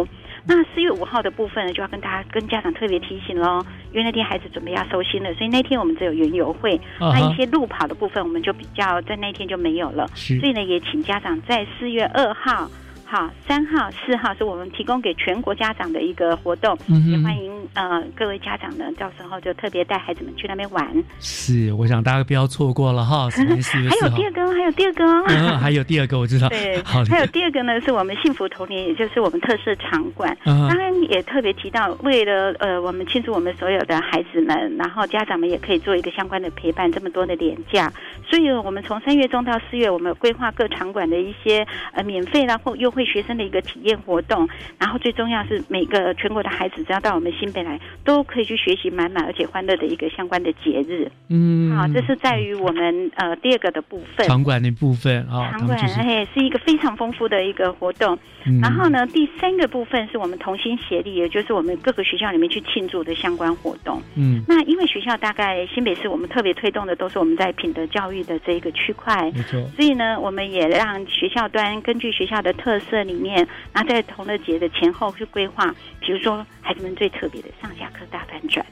[0.47, 12.71] 那四月五号的部分呢，就要跟大家跟家长特别提醒喽，因为那天孩子准备要收心了，所以那天我们只有园游会，那一些路跑的部分我们就比较在那天就没有了，所以呢也请家长在四月二号。
[13.15, 20.85] 号、三号、四号是我们提供给全国家长的一个活动，嗯也欢迎呃各位家长呢，到时候就特别带孩子们去那边玩。
[21.21, 24.25] 是，我想大家不要错过了哈， 还有第。
[24.25, 25.25] 二个哦，还有第二个哦。
[25.29, 26.49] 嗯，还有第二个我知道。
[26.51, 30.37] 对，好还有第二个呢，是我们幸福童年，也就是我们特色场馆。
[30.45, 37.93] 嗯当然也特别提到，为了呃，我们庆祝我们所有的孩子们，然后家长们也可以做一个相关的陪伴，这么多的廉价，
[38.29, 44.49] 所以我们从三月中到四月，我们规划各场馆的一些呃免费啦或优惠学生的一个体验活动。
[44.79, 51.11] 然后最重要是每个全国的孩子只要到我们新北来，都可以去学习满满而且欢乐的一个相关的节日。
[51.29, 54.27] 嗯，好，这是在于我们呃第二个的部分。
[54.27, 58.19] 场馆的部分啊，场馆哎是一个非常丰富的一个活动。
[58.47, 64.03] 嗯然后呢，第三个部分是我们同心协力，也就是我们各个学校里面去庆祝的相关活动。
[64.17, 69.59] 嗯，那因为学校大概新北市我们特别推动的都是我们在品德教育的这一个区块，没错。
[69.75, 78.65] 所以呢，我们也让学校端根据学校的特色里面，然后在同乐节的前后去规划，比如说孩子们最特别的上下课大翻转。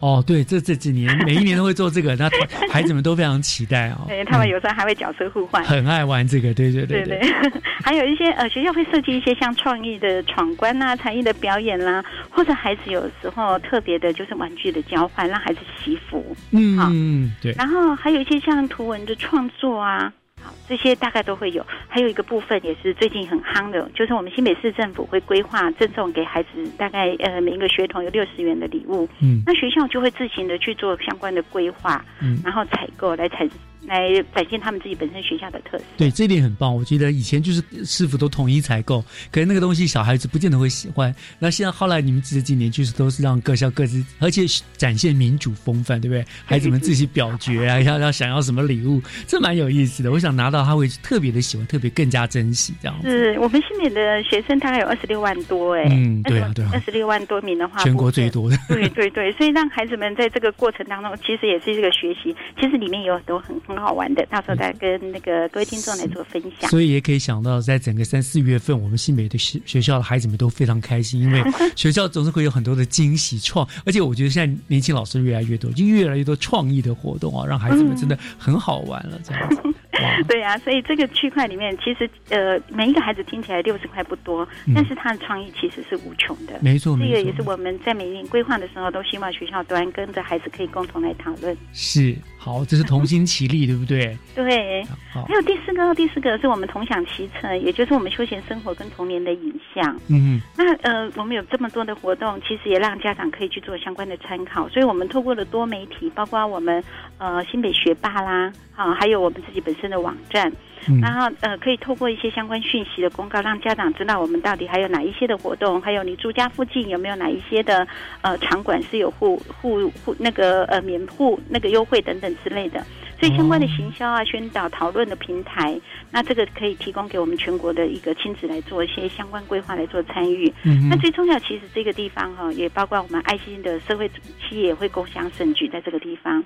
[0.00, 2.30] 哦，对，这这几年每一年都会做这个，那
[2.70, 7.32] 孩子们都非常期待哦、对他们有时候还会角色互换，很爱玩这个，对对对对对，
[7.82, 16.24] 还有一些呃学校会设计一些像创意的闯关啦、才艺的表演啦，或者孩子有时候特别的就是玩具的交换，让孩子祈福。
[16.52, 17.52] 嗯嗯，对。
[17.58, 20.12] 然后还有一些像图文的创作啊，
[20.48, 21.64] 好这些大概都会有。
[21.88, 29.08] 还有一个部分也是最近很夯的，就是我们新北市政府会规划赠送给孩子大概呃每一个学童有六十元的礼物。
[29.20, 33.48] 嗯，那学校就会自行的去做相关的规划，嗯然后采购来产
[33.86, 35.84] 来展现他们自己本身学校的特色。
[35.96, 36.74] 对，这一点很棒。
[36.74, 41.14] 我觉得以前就是师傅都统一采购，可是那个东西小孩子不见得会喜欢。
[41.38, 44.42] 那现在后来你们这几年就是都是让各校各自，而且
[44.76, 46.24] 展现民主风范，对不对？
[46.44, 50.10] 孩子们自己表决啊，要要想要什么礼物，这蛮有意思的。
[50.10, 53.08] 我想拿到他会特别的喜欢，特别更加珍惜这样子。
[53.08, 58.56] 是我们新北的学生大概有二十六万多哎，嗯对啊对啊二十六万多名的话，全国最多的。
[58.68, 62.34] 对对对，所以让孩子们在这个过程当中，其实也是一个学习。
[62.60, 66.68] 其实里面有很多很很好玩的，到时候再跟那个各位听众来做分享。
[66.70, 71.42] 所以也可以想到，在整个三四月份，我们新北的学学校的孩子们都非常开心，因为
[71.76, 79.62] 学校总是会有很多的惊喜创，而且我觉得现在年轻老师越来越多，就越来越多创意的活动啊，让孩子们真的很好玩了，这样子。
[80.28, 86.58] 对啊，所以这个区块里面，其实呃，每一个孩子听起来六十块不多，嗯但是他的创意其实是无穷的。
[86.60, 91.56] 没错没错这个也是我们在每年规划的时候，都希望学校端跟着孩子可以共同来讨论。
[91.72, 94.16] 是好，这是同心齐力，对不对？
[94.34, 100.00] 对，好还有第四个，第四个是我们同享其成，也就是我们休闲生活跟童年的影像。
[100.08, 104.68] 嗯那呃，我们有这么多的活动，其实也让家长可以去做相关的参考。
[104.68, 106.82] 所以我们透过了多媒体，包括我们
[107.18, 110.50] 呃新北学霸啦，啊，还有我们自己本身的网站，
[110.86, 117.86] 嗯然后呃可以透过一些相关讯息的公告，让家长知道我们到底还有哪一些的活动，还有你住家附近有没有哪一些的
[118.22, 122.84] 呃场馆是有互互互那个呃免户那个优惠等等之类的。
[123.20, 125.76] 所以相关的行销啊、宣导、讨论的平台，
[126.12, 130.48] 那这个可以提供给我们全国的一个亲子来做一些相关规划来做参与。
[130.62, 134.08] 嗯那最重要，其实这个地方哈、也包括我们爱心的社会
[134.48, 136.44] 企业会共享盛举在这个地方。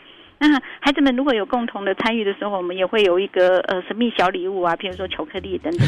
[0.49, 5.87] 那孩子们如果有共同的参与的时候，我们也会有一个呃神秘小礼物啊，比如说巧克力等等。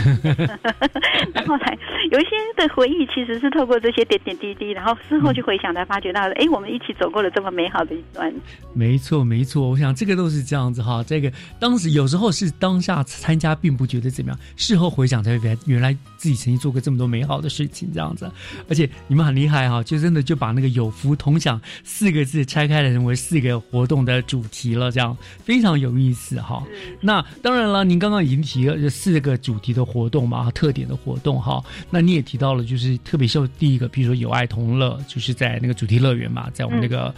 [1.35, 1.77] 然后来
[2.13, 8.33] 有一些的回忆，其实是透过这些点点滴滴，然后事后去回想，才发觉到，哎，我们一起走过了这么美好的一段。
[8.73, 11.03] 没错，没错，我想这个都是这样子哈。
[11.05, 18.31] 这个当时有时候是当下参加并不觉得怎么样，事后回想才会发现，原来自己曾经做过这么多美好的事情，这样子。
[18.69, 26.63] 而且你们很厉害哈，就真的就把那个“有福同享”四个字拆开来成为四个活动的主题了，这样非常有意思哈。
[27.01, 31.63] 那当然了，您刚刚已经提了这四个主题的活动嘛，特点的活动哈。
[31.91, 37.15] 那你也提到了，就是特别秀第一个，比如说有爱同乐，就是在那个主题乐园嘛，在我们那个。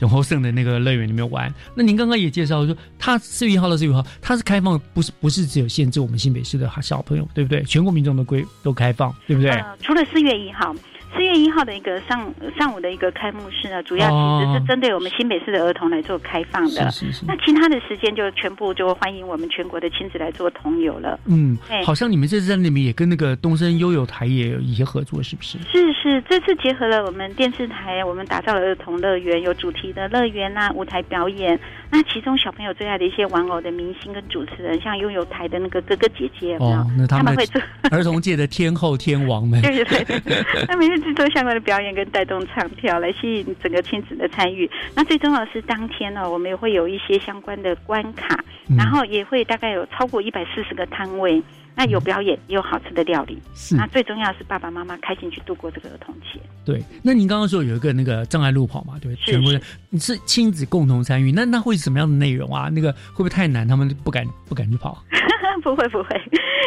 [0.00, 7.64] 永后盛的那个乐园里面玩，那您刚刚也介绍说，它四月一号到四月一号，它是开放，不是不是只有限制我们新北市的小朋友，对不对？
[7.64, 9.50] 全国民众都归都开放，对不对？
[9.50, 10.72] 呃，除了四月一号。
[11.14, 16.86] 四月一号的一个上上午的一个开幕式呢，主要其实是针对我们新北市的儿童来做开放的。
[16.86, 21.18] 哦是是是那其他的时间就全部就欢迎我们全国的亲子来做同游了。
[21.26, 25.58] 嗯，好像你们这次在那边也跟那个东升悠游台也有一些合作，是不是？
[25.70, 31.58] 是是，这次结合了我们电视台，我们打造了儿童乐园，有主题的乐园呐、舞台表演。
[31.90, 40.20] 那其中小朋友最爱的一些玩偶的明星跟主持人，像悠游台的那个哥哥姐姐，有有哦，那他们他会做儿童界的天后天王们，对 对对，
[40.68, 44.70] 他们制作相关的表演跟带动唱跳，来吸引整个亲子的参与。
[44.94, 48.38] 那最重要的是当天呢，我们也会有一些相关的关卡，
[48.76, 51.42] 然后也会大概有超过一百四十个摊位。
[51.74, 53.38] 那有表演，也有好吃的料理。
[53.54, 56.40] 是那最重要是爸爸妈妈开心去度过这个儿童节。
[56.64, 62.68] 对，那您刚刚说有一个那个障碍路跑嘛，对，是全国的是你是亲子共同参与，那那会是什么样的内容啊？
[62.72, 65.02] 那个会不会太难，他们不敢不敢去跑？
[65.60, 66.08] 不会不会，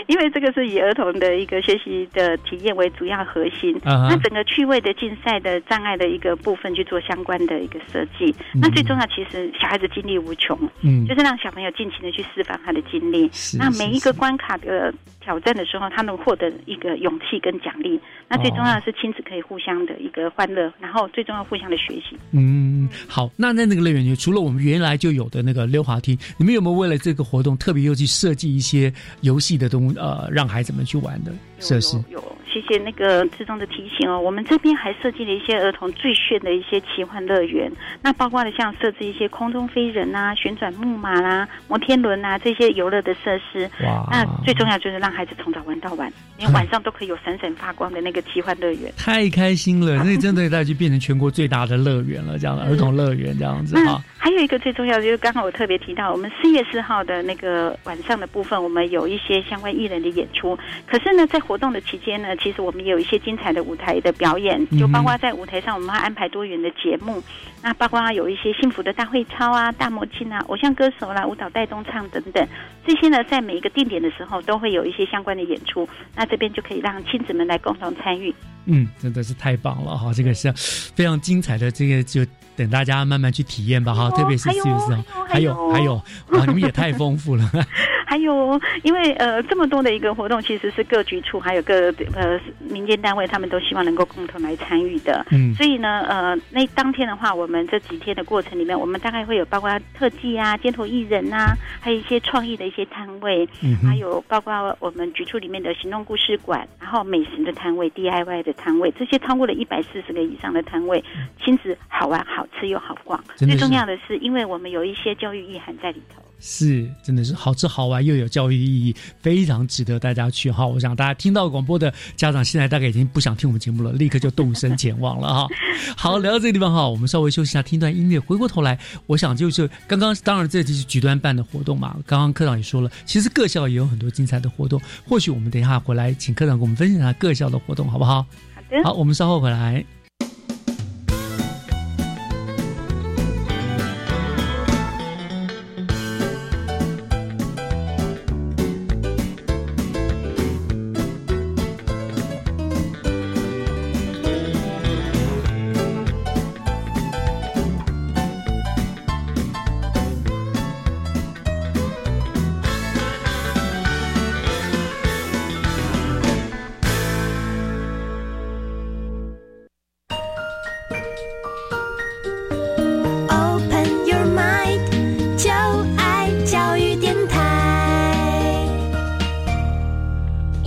[0.08, 3.74] 因为这个是以儿童的一个学习的体验为主要核心。
[3.86, 8.36] 啊哈那整个趣味的竞赛的障碍的一个部分去做相关的一个设计。
[8.54, 13.30] 嗯那最重要，其实小孩子精力无穷，嗯就是让小朋友尽情的去释放他的精力。
[13.32, 18.00] 是那每一个关卡的挑战的时候，他能获得一个勇气跟奖励。
[18.28, 22.18] 那最重要的是亲子可以互相的一个欢乐，然后最重要互相的学习。
[22.32, 32.02] 嗯，好，那在那个乐园里，除了我们原来就有的那个溜滑梯，你们有没有为了这个活动特别又去设计一些游戏的东呃，让孩子们去玩的设施？
[32.10, 34.20] 有，谢谢那个志忠的提醒哦。
[34.20, 37.72] 我们这边还设计了一些儿童最炫的一些奇幻乐园，
[38.02, 43.70] 那包括了像设置一些空中飞人啊、旋转木马啦、摩天轮啊这些游乐的设施。
[43.86, 48.92] 哇那最重要就是让孩子从早玩到晚，连晚上都可以有闪闪发光的那个奇幻乐园。
[48.98, 54.02] 太开心了，那真的大家就变成全国最大的乐园了，这样的儿童乐园这样子那啊。
[54.24, 60.56] 还有一个最重要的，就是刚刚我特别提到，我们四月四号的那个晚上的部分，我们有一些相关艺人的演出。
[60.86, 67.20] 可是呢，在活动的期间呢，其实我们也有一些精彩的舞台的表演，就包括在舞台上我们会安排多元的节目，
[67.64, 72.48] 那包括有一些幸福的大会操啊、大魔镜啊、偶像歌手啦、舞蹈带动唱等等，
[72.86, 78.32] 这些呢，在每一个定点的时候都会有一些相关的演出，那这边就可以让亲子们来共同参与。
[78.66, 80.14] 嗯，真的是太棒了哈！
[80.14, 80.54] 这个是
[80.96, 82.24] 非常精彩的，这个就
[82.56, 84.11] 等大家慢慢去体验吧哈。
[84.12, 85.96] 特别是四月四号，还有还有
[86.30, 87.44] 哇，你们也太丰富了。
[88.12, 91.74] 还有，因为呃这么多的一个活动，其实是各局处还有各
[92.14, 95.26] 呃民间单位，他们都希望能够共同来参与的。
[95.32, 111.02] 嗯所以呢，呃，那当天的话，我们这几天的过程里面，我们大概会有包括特技啊、街头艺人啊，还有一些创意的一些摊位，嗯还有包括我们局处里面的行动故事馆，然后美食的摊位、DIY 的摊位，这些超过了一百四十个以上的摊位，
[111.42, 113.18] 亲子好玩、好吃又好逛。
[113.38, 116.22] 最重要的是，因为我们有一些教育意涵在里头。
[116.44, 120.66] 是，真的是好吃好玩又有教育意义，非常值得大家去哈。
[120.66, 125.48] 我想大家听到广播的家长，现在大概已经不想听我们节目了，立刻就动身前往了哈。
[125.96, 128.20] 好，聊到这个地方哈，我们稍微休息一下，听段音乐。
[128.20, 138.26] 回过头来，我想就是刚刚当然这就是局端办的活动嘛，刚刚科长也说了，其实各校也有很多精彩的活动，或许我们等一下回来请科长给我们分享一下各校的活动，好不好？
[138.56, 138.84] 好的。
[138.84, 139.86] 好，我们稍后回来。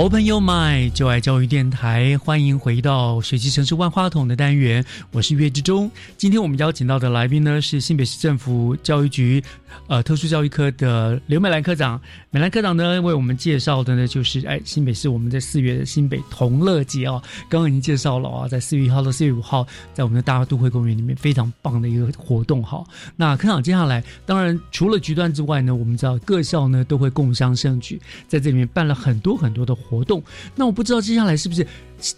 [0.04, 5.90] Open Your Mind，就爱教育电台，欢迎回到学习城市万花筒的单元，我是岳志忠。
[6.18, 9.42] 今天我们邀请到的来宾呢是新北市政府教育局
[9.88, 11.98] 呃特殊教育科的刘美兰科长。
[12.30, 22.84] 美兰科长呢为我们介绍的呢就是哎新北市我们在四月的新北同乐节哦，刚刚已经介绍了啊，在四月一号到四月五号，在我们的大都会公园里面非常棒的一个活动哈。
[23.16, 27.98] 那科长接下来当然除了局段之外呢，我们知道各校呢都会共襄盛举，
[28.28, 30.22] 在这里面办了很多很多的活动。
[30.56, 31.64] 那我不知道接下来是不是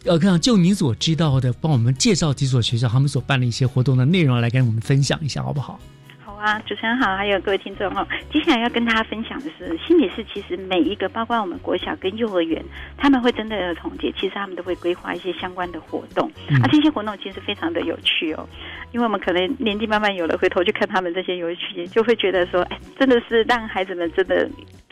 [0.04, 5.78] 呃，看长就您所知道的，帮我们介绍几所学校他们所办的一些活动的内容来跟我们分享一下，好不好？
[6.24, 8.06] 好啊，主持人好，还有各位听众哦。
[8.30, 12.62] 接下来要跟大家分享的是，心理师其实每一个，包括我们国小跟幼儿园，
[12.98, 16.30] 他们会针对儿童节，其实他们都会规划一些相关的活动。
[16.48, 18.46] 嗯啊，这些活动其实非常的有趣哦，
[18.92, 24.46] 因为我们可能年纪慢慢有了，回头去看他们这些游戏，就会觉得说，哎，真的是让孩子们真的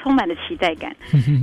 [0.04, 0.94] 充满了期待感。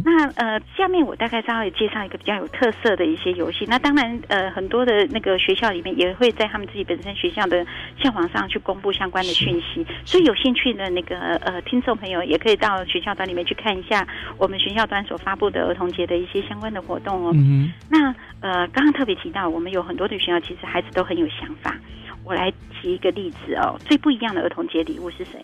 [0.05, 3.65] 那呃，下面我大概稍微介绍一个比较有特色的一些游戏。
[3.67, 7.65] 那当然，呃，很多的那个学校里面也会在他们自己本身学校的
[7.97, 9.83] 校网上去公布相关的讯息。
[10.05, 14.07] 所以有兴趣的那个呃听众朋友，也可以到学校端里面去看一下
[14.37, 17.31] 我们学校端所发布的儿童节的一些相关的活动哦。
[17.33, 21.75] 嗯那呃，刚刚特别提到，我们有很多的学校，其实孩子都很有想法。
[22.23, 25.43] 我来提一个例子哦，最不一样的儿童节礼物是谁？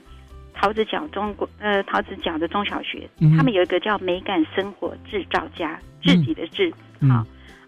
[0.59, 6.73] 桃子角中国呃桃子角的中小学，嗯他们有一个叫美感生活制造家，自己的制。
[6.99, 7.23] 嗯，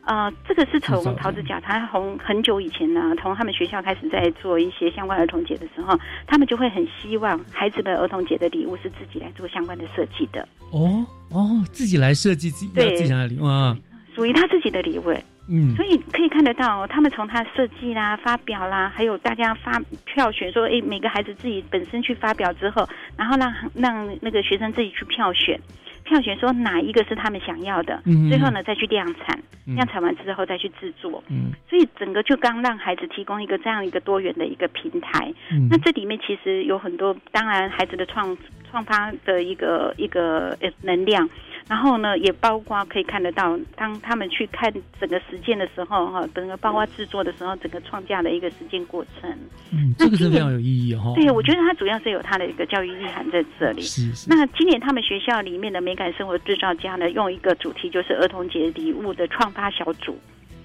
[0.05, 13.77] 呃，这个是从桃子角，他从很久以前呢，从他们学校开始在做一些相关儿童节的时候，他们就会很希望孩子的儿童节的礼物是自己来做相关的设计的，哦哦，自己来设计自己对自己想的礼物啊，
[14.15, 15.13] 属于他自己的礼物。
[15.49, 15.75] 嗯。
[15.75, 22.87] 所以可以看得到，他们从他设计啦、发表啦，还有大家发票选说，诶，每个孩子自己本身去发表之后，
[23.17, 25.59] 然后让让那个学生自己去票选，
[26.03, 31.23] 票选说哪一个是他们想要的，嗯最后呢再去量产，嗯量产完之后再去制作。
[31.29, 35.33] 嗯，所以整个就刚让孩子提供一个这样一个多元的一个平台。
[35.51, 35.67] 嗯。
[35.69, 38.37] 那这里面其实有很多，当然孩子的创
[38.69, 41.27] 创发的一个一个呃能量，
[41.69, 49.29] 然后呢也包括可以看得到，当他们去看整个实践的时候，哈，整个包括制作的时候，整个创价的一个实践过程。
[49.71, 51.13] 嗯，这个是非常有意义哈。
[51.15, 53.83] 对，我觉得它主要是有它的一个教育意涵在这里。
[53.83, 60.17] 是是那今年他们学校里面的美感生活制造家呢，用一个主题就是儿童节礼物的创发小组。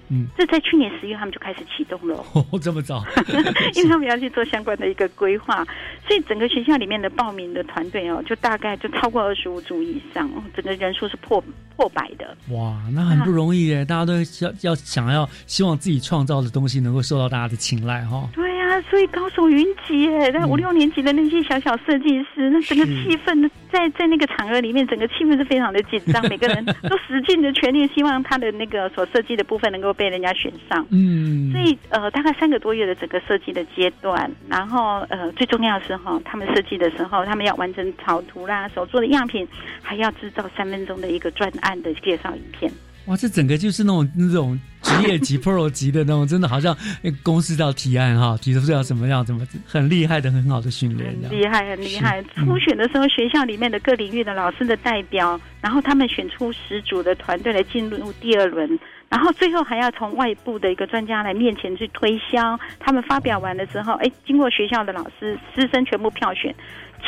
[0.09, 2.23] 嗯，这在去年十月他们就开始启动了。
[2.33, 3.03] 哦，这么早，
[3.75, 5.65] 因为他们要去做相关的一个规划，
[6.07, 11.43] 所以整个学校里面的报名的团队哦，就大概就超过二十五组以上，哦整个人数是破
[11.75, 12.37] 破百的。
[12.49, 13.83] 哇，那很不容易耶！
[13.83, 18.29] 大家都要要想要希望自己创造的东西能够受到大家的青睐哈。
[18.33, 20.31] 对呀、所以高手云集耶！
[20.31, 30.85] 在五六年级的那些小小设计师，那整个气氛在在那个场合里面，整个气氛是非常的紧张，每个人都使尽了全力，希望他的那个所设计的部分能够被人家选上。
[30.91, 39.47] 嗯，所以呃，大概三个多月的整个设计的阶段，然后呃，最重要的是哈，他们设计的时候，他们要完成草图啦、手做的样品，
[39.81, 42.71] 还要制造三分钟的一个专案的介绍影片。
[43.05, 51.13] 哇，这整个就是那种那种职业级、 pro 级的那种，真的好像那公司要提案哈，提出要怎么样，怎么很厉害的、很好的训练。
[51.29, 52.23] 厉害，很厉害！
[52.35, 62.59] 初选的时候，学校里面的各领域的老师的代表，然后他们选出十组的团队来进入第二轮，然后最后还要从外部的一个专家来面前去推销。
[62.79, 66.53] 他们发表完的时候，哎，经过学校的老师、师生全部票选，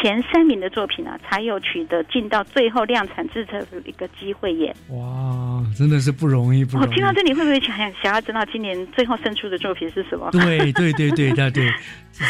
[0.02, 4.76] 前三名的作品啊，才有取得进到最后量产制成的一个机会耶。
[4.90, 6.96] 哇，真的是不容易，不哦，容易。
[6.96, 10.30] 听到这里会不会想想想要知道今年最后胜出的作品是什么？
[10.32, 11.74] 对对对对对对，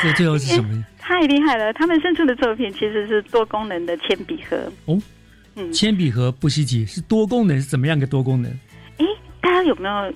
[0.01, 0.84] 这最后是什么？
[0.97, 1.74] 太厉害了！
[1.74, 4.57] 他们胜出的作品其实是多功能的铅笔盒。
[4.86, 5.01] 哦，
[5.55, 8.51] 嗯铅笔盒不稀奇，是多功能，是怎么样个多功能？
[8.97, 9.05] 哎，
[9.41, 10.13] 大家有没有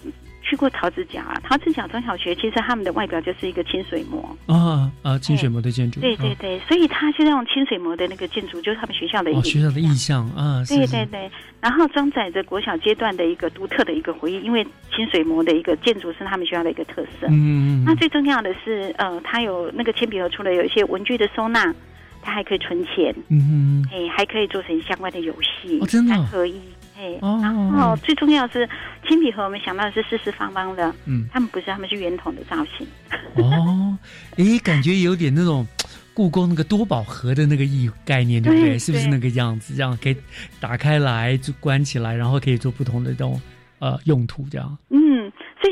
[0.51, 1.39] 去过桃子角啊？
[1.45, 4.37] 桃子角中小学其实他们的外表就是一个清水模。
[4.47, 11.31] 啊啊，清水模的建筑，啊对对对，所以它是那种清水模的那个建筑，就是他们学校的一哦，个学校的意向啊，对对对，
[11.61, 14.61] 然后装载着国小阶段的一个独特的一个回忆，因为
[14.93, 17.27] 清水模的一个建筑是他们学校的一个特色。
[17.29, 21.73] 嗯那最重要的是，呃，它有那个铅笔盒，除了有一些文具的收纳，
[22.21, 26.59] 它还可以存钱，嗯哎，还可以做成相关的游戏，哦真的哦三合一。
[27.01, 28.69] 哎，哦然后最重要的是
[29.07, 32.87] 铅笔盒，我们想到的是四四方方的，嗯他们不是，他们是圆筒的造型。
[33.35, 33.97] 哦，
[34.37, 35.65] 诶，感觉有点那种
[36.13, 38.69] 故宫那个多宝盒的那个意概念，对不对？
[38.69, 39.73] 对是不是那个样子？
[39.75, 40.15] 这样可以
[40.59, 43.41] 打开来就关起来，然后可以做不同的这种
[43.79, 44.77] 呃用途，这样。
[44.89, 45.31] 嗯，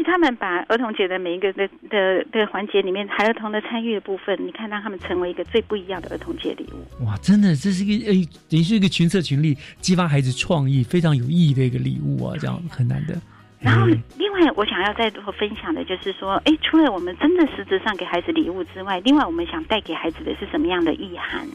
[0.10, 7.06] 他们把儿童节的每一个的的的环节里面，孩儿童的参与的部分，你看让他们成为一个最不一样的儿童节礼物。
[7.06, 13.14] 哇，真的，这是一个诶，等于是一个群策群力，激发孩子创意，非常有意义的一个礼物啊，这样很难得。
[13.60, 13.86] 然后，
[14.18, 21.46] 另外我想要再多分享的就是说，哎，除了我们真的实质上给孩子礼物之外，另外我们想带给孩子的是什么样的意涵？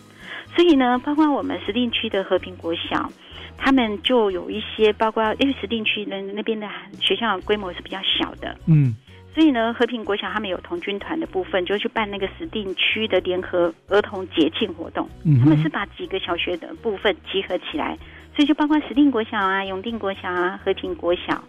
[0.55, 3.11] 所以呢，包括我们石碇区的和平国小，
[3.57, 6.68] 他们就有一些，包括因为石定区的那边的
[7.00, 8.94] 学校规模是比较小的，嗯
[9.34, 15.09] 所以呢，和平国小他们有童军团的部分，就去办那个石定区的联合儿童节庆活动。
[15.24, 17.98] 嗯他们是把几个小学的部分集合起来，
[18.36, 21.42] 所以就包括石定国小啊、永定国小啊、和平国小。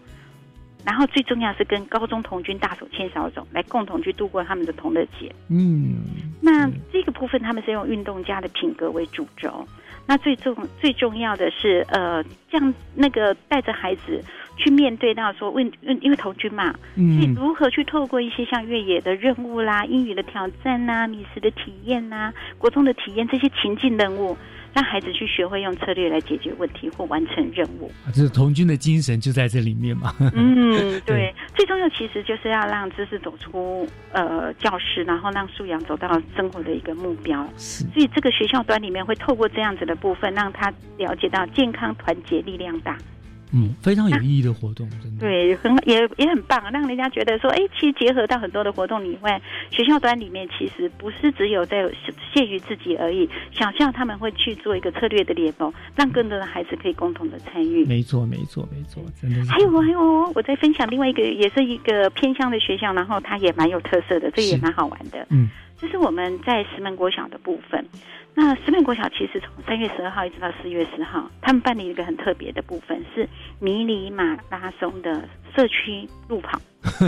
[0.84, 5.34] 然后最重要是跟高中童军大手牵小手来共同去度过他们的同乐节。
[5.50, 6.04] 嗯
[6.42, 9.68] 那这个部分他们是用运动家的品格为主轴。
[10.08, 14.24] 那最重最重要的是，呃，这样那个带着孩子
[14.58, 24.38] 去面对到说，问问因为童军嘛，嗯所以如何去透过一些像越野的任务啦、英语的挑战呐、米食的体验呐、国中的体验这些情境任务，
[24.74, 27.92] 让孩子去学会用策略来解决问题或完成任务。
[28.06, 30.14] 啊这童军的精神就在这里面嘛。
[30.34, 30.72] 嗯，
[31.06, 37.46] 对，最重要其实就是要让知识走出呃教室，然后让素养走到生活的一个目标。
[37.58, 42.98] 所以这个学校端里面会透过这样子的部分，让他了解到健康、团结、力量大。
[43.52, 45.20] 嗯，非常有意义的活动，真的。
[45.20, 49.42] 对，很也也很棒，让人家觉得说，哎，其实结合到很多的活动里面，
[49.72, 51.90] 学校端里面其实不是只有在
[52.34, 57.86] 限于自己而已，想象他们会去做一个策略的联盟，让更多的孩子可以共同的参与。
[57.86, 59.52] 没错，没错，没错，真的是。
[59.52, 65.26] 还有还有，我在分享另外一个，也是一个偏乡的学校，然后它也蛮有特色的，这也蛮好玩的。
[65.30, 65.50] 嗯，
[65.82, 67.86] 就是我们在石门国小的部分。
[68.38, 73.28] 那石门国小其实从三月十二号一直到四月十号，他们办理一个很特别的部分，是
[73.60, 76.60] 迷你马拉松的社区路跑。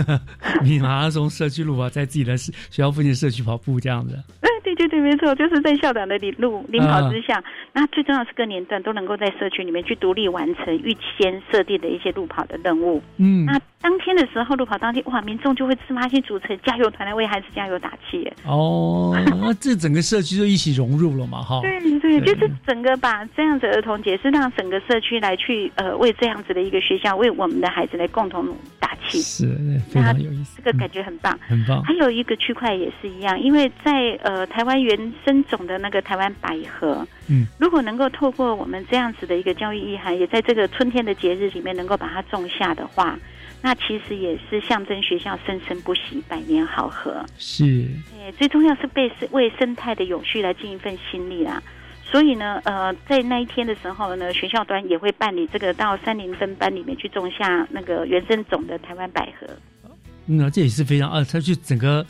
[0.64, 4.18] 迷你马拉松社区路跑，在自己的学校附近社区跑步这样子。
[4.64, 7.42] 对对对，没错，就是在校长的领路领跑之下，
[7.72, 13.02] 那最重要是各年段都能够在社区里面去独立完成预先设定的一些路跑的任务。
[13.16, 18.30] 嗯，那当天的时候，路跑当天，哇，民众就会自发性组成加油团来为孩子加油打气。
[18.44, 21.60] 哦， 那这整个社区就一起融入了嘛，哈。
[21.62, 28.46] 对对，就是整个把这样子儿童节是让整个社区来去呃为这样子的一个学校为我们的孩子来共同
[28.80, 29.46] 打气，是
[29.88, 31.82] 非常有意思，这个感觉很棒，很棒。
[31.84, 34.48] 还有一个区块也是一样，因为在呃。
[34.48, 43.16] 台湾原生种的那个台湾百合，嗯，如果能够透过我们这样子的一个教育意涵，也在这个春天的节日里面能够把它种下的话，
[43.60, 47.24] 那其实也是象征学校生生不息、百年好合。
[47.38, 47.86] 是，
[48.16, 51.62] 哎，最重要是被为生态的永续来尽一份心力啦。
[52.04, 59.46] 所以呢，呃，在那一天的时候呢，学校端也会办理这个到三零分班里面去种下那个原生种的台湾百合。
[60.24, 62.04] 那这也是非常啊，它就整个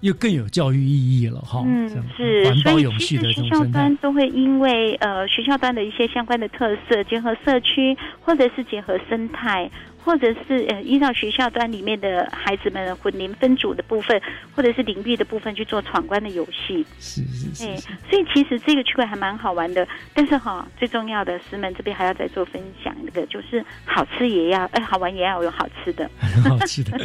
[0.00, 1.62] 又更有教育意义了哈。
[1.66, 9.70] 嗯，是，环保永续的学校端都会因为呃学校端的一些相关的特色，结合社区或者是结合生态。
[10.04, 14.18] 或者是呃依照学校端里面的孩子们混龄分组的部分，
[14.54, 16.86] 或者是领域的部分去做闯关的游戏。
[16.98, 17.76] 是是是。
[18.08, 19.86] 所以其实这个区块还蛮好玩的。
[20.14, 26.08] 但是哈，最重要的师门这边还要再做分享，那个就是好吃也要哎，好玩也要有好吃的。
[26.48, 26.98] 好吃的。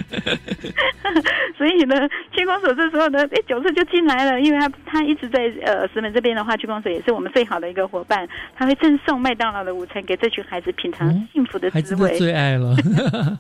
[1.58, 12.18] 所以呢，区公所这时候呢，哎，九岁就进来了，因为他他一直在呃石门这边的话，区公所也是我们最好的一个伙伴，他会赠送麦当劳的午餐给这群孩子品尝幸福的滋味。
[12.18, 12.76] 最爱了。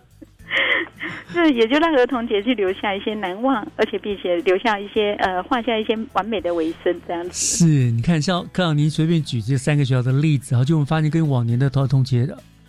[1.34, 7.32] 这也就让儿童节去留下一些难忘，而且并且留下一些呃画下一些完美的尾声，这样子。
[7.34, 12.28] 是，你看像柯长您随便举这三个学校的例子，然后就会发现跟往年的儿童节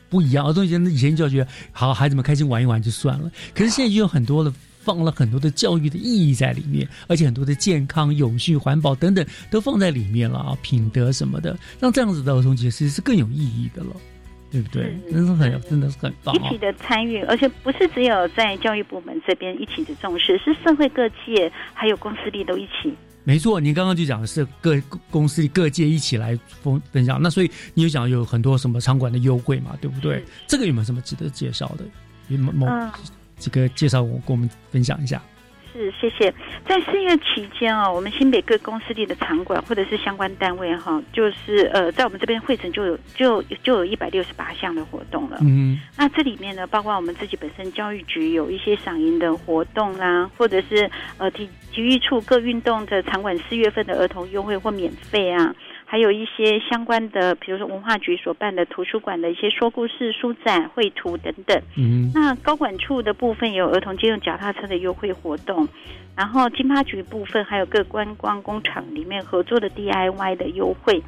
[0.09, 0.47] 不一样。
[0.47, 4.51] 儿童节以前就觉得好孩子们开心玩一玩就算了，可是现在就有很多的
[4.85, 13.97] 放了很多的教育的意义在里面，而且很多的健康、永续、环保等等都放在里面了啊，品德什么的，让这样子的儿童节其实是更有意义的了。
[14.51, 14.97] 对不对？
[15.11, 16.33] 真是很，真的是很棒。
[16.33, 22.95] 一起的参与，而且不是只有在教育部门这边一起的重视，是社会各界还有公司力都一起。
[23.25, 24.81] 没错，您刚刚就讲的是各
[25.11, 27.21] 公司各界一起来分分享。
[27.21, 29.77] 那所以你有讲有很多什么场馆的优惠嘛？
[29.81, 30.23] 对不对？
[30.47, 31.85] 这个有没有什么值得介绍的？
[32.29, 32.67] 有某某
[33.45, 35.21] 这个介绍，我跟我们分享一下。
[35.71, 36.33] 是，谢谢。
[36.67, 45.37] 在四月期间哦，我们新北各公司里的场馆或者是相关单位哈，就是呃，在我们这边会诊就有就就有一百六十八项的活动了。
[45.43, 50.89] 嗯，那这里面呢，包括我们自己本身教育局有一些赏银的活动啦，或者是
[51.19, 55.55] 呃体体育处各运动的场馆四月份的儿童优惠或免费啊。
[55.95, 61.57] 还有一些相关的，比如说文化局所办的图书馆的一些说故事、书展、绘图等等。
[61.77, 65.69] 嗯，那高管处的部分也有儿童借用脚踏车的优惠活动，
[66.17, 71.01] 然后金发局部分还有各观光工厂里面合作的 DIY 的优惠。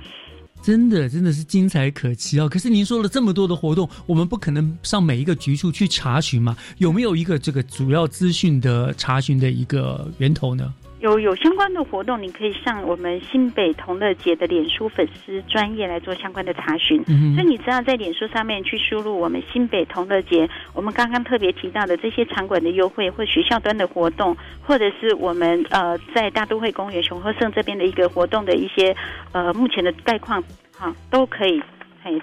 [0.63, 2.49] 真的，真的是精彩可期哦！
[2.49, 6.57] 可是您说了这么多的活动，我们不可能上每一个局处去查询嘛？
[6.79, 10.73] 有没有一个这个主要资讯的查询的一个源头呢？
[11.01, 17.05] 有有相关的活动，你可以上我们新北同乐节的脸书粉丝专业来做相关的查询。
[17.05, 28.97] 所以你只要在脸书上面去输入我们新北同乐节，我们刚刚特别提到的这些场馆的优惠，或学校端的活动，或者是我们呃在大都会公园雄鹤盛这边的一个活动的一些
[29.33, 30.43] 呃目前的概况，
[30.77, 31.63] 哈，都可以。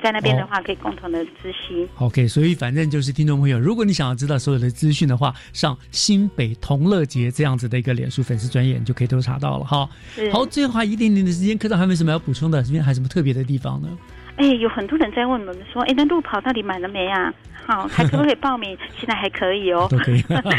[0.01, 1.87] 在那边的话，可以共同的知悉。
[1.97, 9.89] OK，所以反正就是听众朋友，如果你想要知道所有的资讯的话，上新北同乐节这样子的一个脸书粉丝专业，你就可以都查到了哈。
[10.31, 12.61] 好，最后还一点点的时间，科长还有没有什么要补充的？
[12.63, 13.89] 这边还有什么特别的地方呢？
[14.37, 17.33] 哎，有很多人在问我们说，哎，那路跑到底满了没啊？
[17.65, 18.77] 好，还可不可以报名？
[18.97, 19.87] 现在还可以哦。
[19.91, 20.17] 都可以。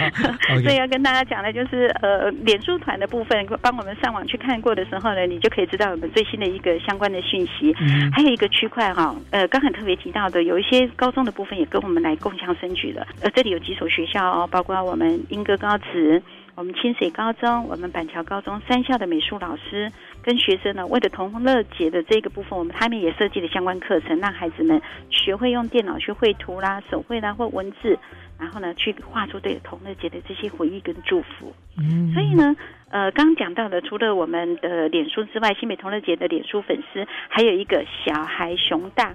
[0.62, 7.74] 所以要跟大家讲的，就是呃，脸书团的部分，帮我们上网去看过的时候呢，你就可以知道我们最新的一个相关的讯息。
[8.12, 13.06] 还有一个区块哈，呃，刚才特别提到的，有一些高中的部分也跟我们来共享升举了。
[13.20, 16.22] 呃，这里有几所学校哦，包括我们英歌高职。
[16.56, 19.90] 我们清水高中、我们板桥高中三校的美术老师，
[20.24, 27.98] 跟学生呢，为了同乐节的这个部分，我们他们也设计了相关课程，让孩子们学会用电脑去绘图啦、手绘啦或文字，
[28.38, 31.52] 然后呢，去画出对同乐节的这些回忆跟祝福。
[31.76, 32.56] 嗯所以呢，
[32.90, 39.14] 呃，刚刚讲到的，除了我们的脸书之外，新北同乐节的脸书粉丝还有一个小孩熊大。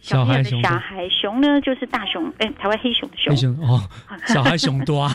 [0.00, 3.30] 小朋友的小孩熊小孩熊呢，就是大熊，哎，台湾黑熊的熊。
[3.30, 3.82] 黑，熊哦，
[4.26, 5.12] 小孩熊多啊，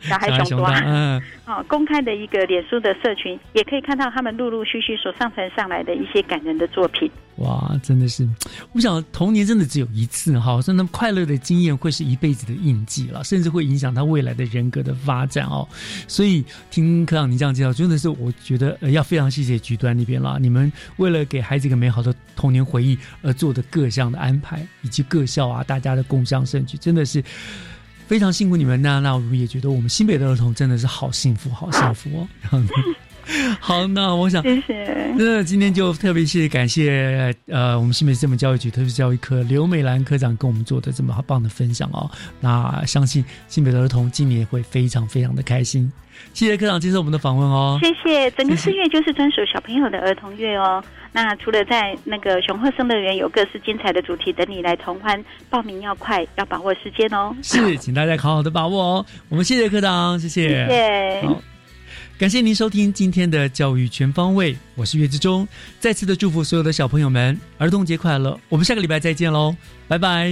[0.00, 7.10] 小孩熊多啊，嗯，哦，公开的一个脸书的社群，也可以看到他们陆陆续续所上传上来的一些感人的作品。
[7.40, 8.28] 哇，真的是，
[8.72, 15.66] 我想童年真的只有一次哈，所以那快乐的经验会是一辈子的印记了，甚至会影响他未来的人格的发展哦。
[16.06, 27.22] 所以听科长你这样介绍，真的是我觉得、呃、要非常谢谢局端那边啦，你们为了给孩子一个美好的童年回忆而做的各项的安排，以及各校啊大家的共襄盛举，真的是。
[28.06, 32.28] 非常辛苦你们，那那我们也觉得我们新北的儿童真的是好幸福，好幸福哦。
[33.60, 35.14] 好，那我想，谢谢。
[35.16, 42.10] 那今天就特别谢感谢呃我们新北市政府教育局特殊教育科刘美兰科长跟我们做的这么棒的分享哦。
[42.40, 45.90] 那相信新北的儿童今年会非常非常的开心。
[46.34, 47.78] 谢谢科长接受我们的访问哦。
[47.80, 50.82] 谢谢，整个四月就是专属小朋友的儿童月哦。
[51.12, 57.34] 那除了在那个雄鹤生乐园有各式精彩的主题等你来同欢，报名要快，要把握时间哦。
[57.42, 59.06] 是，请大家好好的把握哦。
[59.28, 60.48] 我们谢谢科长，谢谢。
[60.48, 61.22] 谢谢。
[61.26, 61.42] 好，
[62.20, 65.48] 感谢您收听今天的教育全方位，我是岳志忠。
[65.78, 68.38] 再次的祝福所有的小朋友们儿童节快乐！
[68.50, 69.56] 我们下个礼拜再见喽，
[69.88, 70.30] 拜拜。